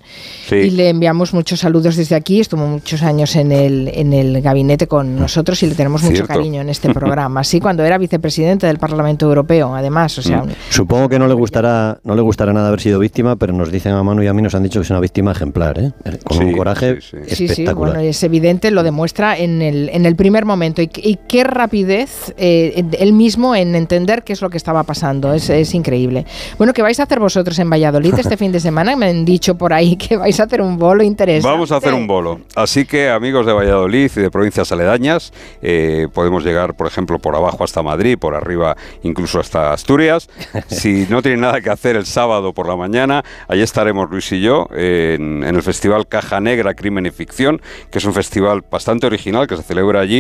Y 0.51 0.71
le 0.71 0.89
enviamos 0.89 1.33
muchos 1.33 1.61
saludos 1.61 1.95
desde 1.95 2.15
aquí, 2.15 2.41
estuvo 2.41 2.65
muchos 2.67 3.03
años 3.03 3.35
en 3.35 3.51
el, 3.51 3.89
en 3.93 4.11
el 4.13 4.41
gabinete 4.41 4.87
con 4.87 5.15
nosotros 5.17 5.61
y 5.63 5.67
le 5.67 5.75
tenemos 5.75 6.03
mucho 6.03 6.27
cariño 6.27 6.61
en 6.61 6.69
este 6.69 6.93
programa, 6.93 7.41
así 7.41 7.59
cuando 7.59 7.83
era 7.83 7.97
vicepresidente 7.97 8.67
del 8.67 8.77
Parlamento 8.77 9.25
Europeo, 9.25 9.73
además, 9.73 10.17
o 10.17 10.21
sea... 10.21 10.43
Mm. 10.43 10.51
Supongo 10.69 11.07
que 11.09 11.19
no 11.19 11.27
le 11.27 11.33
gustará 11.33 11.99
no 12.03 12.15
le 12.15 12.21
gustará 12.21 12.53
nada 12.53 12.67
haber 12.67 12.81
sido 12.81 12.99
víctima, 12.99 13.35
pero 13.35 13.53
nos 13.53 13.71
dicen 13.71 13.93
a 13.93 14.03
Manu 14.03 14.23
y 14.23 14.27
a 14.27 14.33
mí 14.33 14.41
nos 14.41 14.55
han 14.55 14.63
dicho 14.63 14.79
que 14.79 14.83
es 14.83 14.89
una 14.89 14.99
víctima 14.99 15.31
ejemplar, 15.31 15.79
¿eh? 15.79 15.91
con 16.23 16.43
un 16.43 16.53
coraje 16.53 16.99
sí, 17.01 17.47
sí, 17.47 17.65
bueno, 17.73 17.99
es 17.99 18.23
evidente, 18.23 18.71
lo 18.71 18.83
demuestra 18.83 19.37
en 19.37 19.61
el, 19.61 19.89
en 19.89 20.05
el 20.05 20.15
primer 20.21 20.45
momento 20.45 20.83
y, 20.83 20.87
qué 21.27 21.43
rapidez 21.43 22.31
eh, 22.37 22.83
él 22.99 23.11
mismo 23.11 23.55
en 23.55 23.73
entender 23.73 24.21
qué 24.21 24.33
es 24.33 24.41
lo 24.43 24.51
que 24.51 24.57
estaba 24.57 24.83
pasando, 24.83 25.33
es, 25.33 25.49
es 25.49 25.73
increíble. 25.73 26.27
Bueno, 26.59 26.73
¿qué 26.73 26.83
vais 26.83 26.99
a 26.99 27.03
hacer 27.03 27.19
vosotros 27.19 27.57
en 27.57 27.67
Valladolid 27.67 28.13
este 28.13 28.37
fin 28.37 28.51
de 28.51 28.59
semana? 28.59 28.95
Me 28.95 29.07
han 29.07 29.25
dicho 29.25 29.55
por 29.55 29.73
ahí 29.73 29.95
que 29.95 30.17
vais 30.17 30.39
a 30.39 30.43
hacer 30.43 30.61
un 30.61 30.77
bolo 30.77 31.01
interesante. 31.01 31.51
Vamos 31.51 31.71
a 31.71 31.77
hacer 31.77 31.95
un 31.95 32.05
bolo, 32.05 32.41
así 32.55 32.85
que 32.85 33.09
amigos 33.09 33.47
de 33.47 33.53
Valladolid 33.53 34.11
y 34.15 34.19
de 34.19 34.29
provincias 34.29 34.71
aledañas, 34.71 35.33
eh, 35.63 36.07
podemos 36.13 36.43
llegar, 36.43 36.75
por 36.75 36.85
ejemplo, 36.85 37.17
por 37.17 37.35
abajo 37.35 37.63
hasta 37.63 37.81
Madrid, 37.81 38.15
por 38.19 38.35
arriba 38.35 38.77
incluso 39.01 39.39
hasta 39.39 39.73
Asturias. 39.73 40.29
si 40.67 41.07
no 41.09 41.23
tienen 41.23 41.41
nada 41.41 41.61
que 41.61 41.71
hacer 41.71 41.95
el 41.95 42.05
sábado 42.05 42.53
por 42.53 42.67
la 42.67 42.75
mañana, 42.75 43.23
allí 43.47 43.63
estaremos 43.63 44.07
Luis 44.11 44.31
y 44.33 44.41
yo 44.41 44.67
en, 44.71 45.43
el 45.43 45.63
Festival 45.63 46.07
Caja 46.07 46.39
Negra, 46.39 46.75
Crimen 46.75 47.07
y 47.07 47.11
Ficción, 47.11 47.59
que 47.89 47.97
es 47.97 48.05
un 48.05 48.13
festival 48.13 48.63
bastante 48.69 49.07
original 49.07 49.47
que 49.47 49.57
se 49.57 49.63
celebra 49.63 50.01
allí 50.01 50.10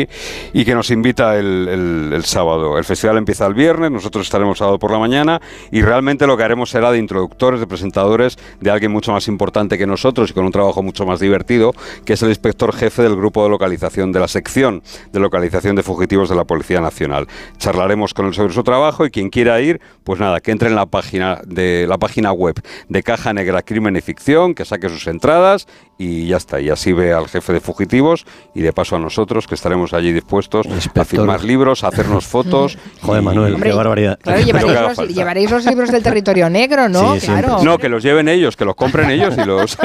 y 0.53 0.65
que 0.65 0.75
nos 0.75 0.91
invita 0.91 1.37
el, 1.37 2.21
sábado. 2.25 2.77
El 2.77 2.85
festival 2.85 3.17
empieza 3.17 3.45
el 3.47 3.53
viernes, 3.53 3.91
nosotros 3.91 4.25
estaremos 4.25 4.57
sábado 4.57 4.79
por 4.79 4.91
la 4.91 4.99
mañana 4.99 5.41
y 5.71 5.81
realmente 5.81 6.27
lo 6.27 6.37
que 6.37 6.43
haremos 6.43 6.69
será 6.69 6.91
de 6.91 6.99
introductores, 6.99 7.59
de 7.59 7.67
presentadores, 7.67 8.37
de 8.59 8.71
alguien 8.71 8.91
mucho 8.91 9.11
más 9.11 9.27
importante 9.27 9.77
que 9.77 9.87
nosotros 9.87 10.29
y 10.29 10.33
con 10.33 10.45
un 10.45 10.51
trabajo 10.51 10.83
mucho 10.83 11.05
más 11.05 11.19
divertido, 11.19 11.73
que 12.05 12.13
es 12.13 12.21
el 12.21 12.29
inspector 12.29 12.73
jefe 12.73 13.01
del 13.01 13.15
grupo 13.15 13.43
de 13.43 13.49
localización 13.49 14.11
de 14.11 14.19
la 14.19 14.27
sección 14.27 14.81
de 15.11 15.19
localización 15.19 15.75
de 15.75 15.83
fugitivos 15.83 16.29
de 16.29 16.35
la 16.35 16.45
Policía 16.45 16.81
Nacional. 16.81 17.27
Charlaremos 17.57 18.13
con 18.13 18.27
él 18.27 18.33
sobre 18.33 18.53
su 18.53 18.63
trabajo 18.63 19.05
y 19.05 19.11
quien 19.11 19.29
quiera 19.29 19.59
ir, 19.61 19.81
pues 20.03 20.19
nada, 20.19 20.39
que 20.39 20.51
entre 20.51 20.69
en 20.69 20.75
la 20.75 20.85
página 20.85 21.41
de 21.45 21.85
la 21.87 21.97
página 21.97 22.31
web 22.31 22.55
de 22.89 23.03
Caja 23.03 23.33
Negra 23.33 23.61
Crimen 23.61 23.95
y 23.95 24.01
Ficción, 24.01 24.53
que 24.53 24.65
saque 24.65 24.89
sus 24.89 25.07
entradas 25.07 25.67
y 26.01 26.25
ya 26.25 26.37
está. 26.37 26.59
Y 26.59 26.69
así 26.69 26.93
ve 26.93 27.13
al 27.13 27.27
jefe 27.27 27.53
de 27.53 27.59
fugitivos 27.59 28.25
y 28.55 28.61
de 28.61 28.73
paso 28.73 28.95
a 28.95 28.99
nosotros 28.99 29.45
que 29.45 29.53
estaremos 29.53 29.93
allí 29.93 30.11
dispuestos 30.11 30.65
a 30.95 31.05
firmar 31.05 31.43
libros, 31.43 31.83
a 31.83 31.89
hacernos 31.89 32.25
fotos. 32.27 32.77
Joder, 33.01 33.21
Manuel, 33.21 33.61
qué 33.61 33.71
barbaridad. 33.71 34.17
llevaréis, 35.07 35.51
los, 35.51 35.65
libros 35.65 35.91
del 35.91 36.01
territorio 36.01 36.49
negro, 36.49 36.89
¿no? 36.89 37.15
claro. 37.23 37.63
No, 37.63 37.77
que 37.77 37.87
los 37.87 38.01
lleven 38.01 38.27
ellos, 38.27 38.57
que 38.57 38.65
los 38.65 38.75
compren 38.75 39.11
ellos 39.11 39.35
y 39.37 39.45
los. 39.45 39.77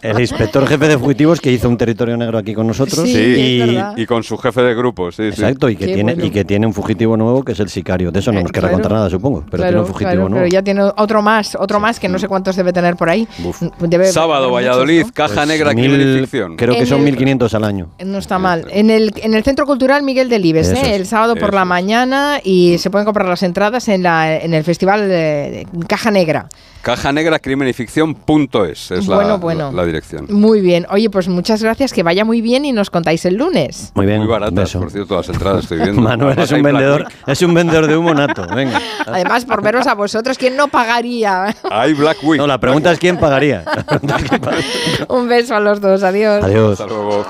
El 0.00 0.20
inspector 0.20 0.66
jefe 0.66 0.88
de 0.88 0.98
fugitivos 0.98 1.40
que 1.40 1.52
hizo 1.52 1.68
un 1.68 1.76
territorio 1.76 2.16
negro 2.16 2.38
aquí 2.38 2.54
con 2.54 2.66
nosotros. 2.66 3.06
Sí, 3.06 3.76
y, 3.96 4.06
con 4.06 4.22
su 4.22 4.38
jefe 4.38 4.62
de 4.62 4.74
grupo, 4.74 5.12
sí. 5.12 5.24
Exacto, 5.24 5.68
y 5.68 5.76
que, 5.76 5.86
tiene, 5.86 6.16
y 6.18 6.30
que 6.30 6.44
tiene 6.44 6.66
un 6.66 6.72
fugitivo 6.72 7.16
nuevo 7.16 7.42
que 7.42 7.52
es 7.52 7.60
el 7.60 7.68
sicario. 7.68 8.10
De 8.10 8.20
eso 8.20 8.32
no 8.32 8.40
nos 8.40 8.52
querrá 8.52 8.70
contar 8.70 8.92
nada, 8.92 9.10
supongo. 9.10 9.44
Pero 9.50 9.62
tiene 9.64 9.80
un 9.80 9.86
fugitivo 9.86 10.28
nuevo. 10.28 10.36
Pero 10.36 10.46
ya 10.46 10.62
tiene 10.62 10.82
otro 10.96 11.20
más, 11.20 11.56
otro 11.56 11.78
más 11.78 12.00
que 12.00 12.08
no 12.08 12.18
sé 12.18 12.28
cuántos 12.28 12.56
debe 12.56 12.72
tener 12.72 12.96
por 12.96 13.10
ahí. 13.10 13.28
Sábado, 14.10 14.50
Valladolid, 14.50 15.06
Caja 15.12 15.41
pues 15.46 15.58
Negra, 15.58 15.72
mil, 15.74 16.20
ficción. 16.22 16.56
Creo 16.56 16.74
que 16.74 16.86
son 16.86 17.04
1.500 17.04 17.54
al 17.54 17.64
año. 17.64 17.88
No 18.04 18.18
está 18.18 18.38
mal. 18.38 18.66
En 18.70 18.90
el, 18.90 19.12
en 19.16 19.34
el 19.34 19.44
Centro 19.44 19.66
Cultural 19.66 20.02
Miguel 20.02 20.28
Delibes, 20.28 20.70
¿eh? 20.70 20.94
el 20.94 21.06
sábado 21.06 21.36
por 21.36 21.54
la 21.54 21.64
mañana 21.64 22.40
y 22.42 22.78
se 22.78 22.90
pueden 22.90 23.04
comprar 23.04 23.28
las 23.28 23.42
entradas 23.42 23.88
en, 23.88 24.02
la, 24.02 24.36
en 24.36 24.54
el 24.54 24.64
Festival 24.64 25.08
de 25.08 25.66
Caja 25.86 26.10
Negra. 26.10 26.48
Caja 26.82 27.12
Negra, 27.12 27.38
crimen 27.38 27.68
y 27.68 27.72
ficción.es 27.72 28.90
es 28.90 29.06
la, 29.06 29.38
La, 29.72 29.84
dirección. 29.84 30.26
Muy 30.30 30.60
bien. 30.60 30.84
Oye, 30.90 31.08
pues 31.10 31.28
muchas 31.28 31.62
gracias, 31.62 31.92
que 31.92 32.02
vaya 32.02 32.24
muy 32.24 32.40
bien 32.40 32.64
y 32.64 32.72
nos 32.72 32.90
contáis 32.90 33.24
el 33.24 33.36
lunes. 33.36 33.92
Muy 33.94 34.04
bien. 34.04 34.18
Muy 34.18 34.26
baratas, 34.26 34.72
por 34.72 34.90
cierto, 34.90 35.16
las 35.16 35.28
entradas 35.28 35.62
estoy 35.62 35.78
viendo. 35.78 36.02
Manuel 36.02 36.36
es 36.40 36.50
un 36.50 36.60
vendedor, 36.60 37.06
es 37.24 37.40
un 37.42 37.54
vendedor 37.54 37.86
de 37.86 37.96
humo 37.96 38.12
nato. 38.12 38.48
Venga. 38.52 38.80
Además, 39.06 39.44
por 39.44 39.62
veros 39.62 39.86
a 39.86 39.94
vosotros, 39.94 40.36
¿quién 40.36 40.56
no 40.56 40.66
pagaría? 40.66 41.54
Hay 41.70 41.94
Black 41.94 42.18
Week. 42.24 42.40
No, 42.40 42.48
la 42.48 42.58
pregunta 42.58 42.90
es 42.90 42.98
quién 42.98 43.16
pagaría. 43.16 43.64
un 45.08 45.28
beso 45.32 45.54
a 45.54 45.60
los 45.60 45.80
dos, 45.80 46.02
adiós. 46.02 46.44
Adiós. 46.44 46.78
Hasta 46.78 46.86
luego. 46.92 47.24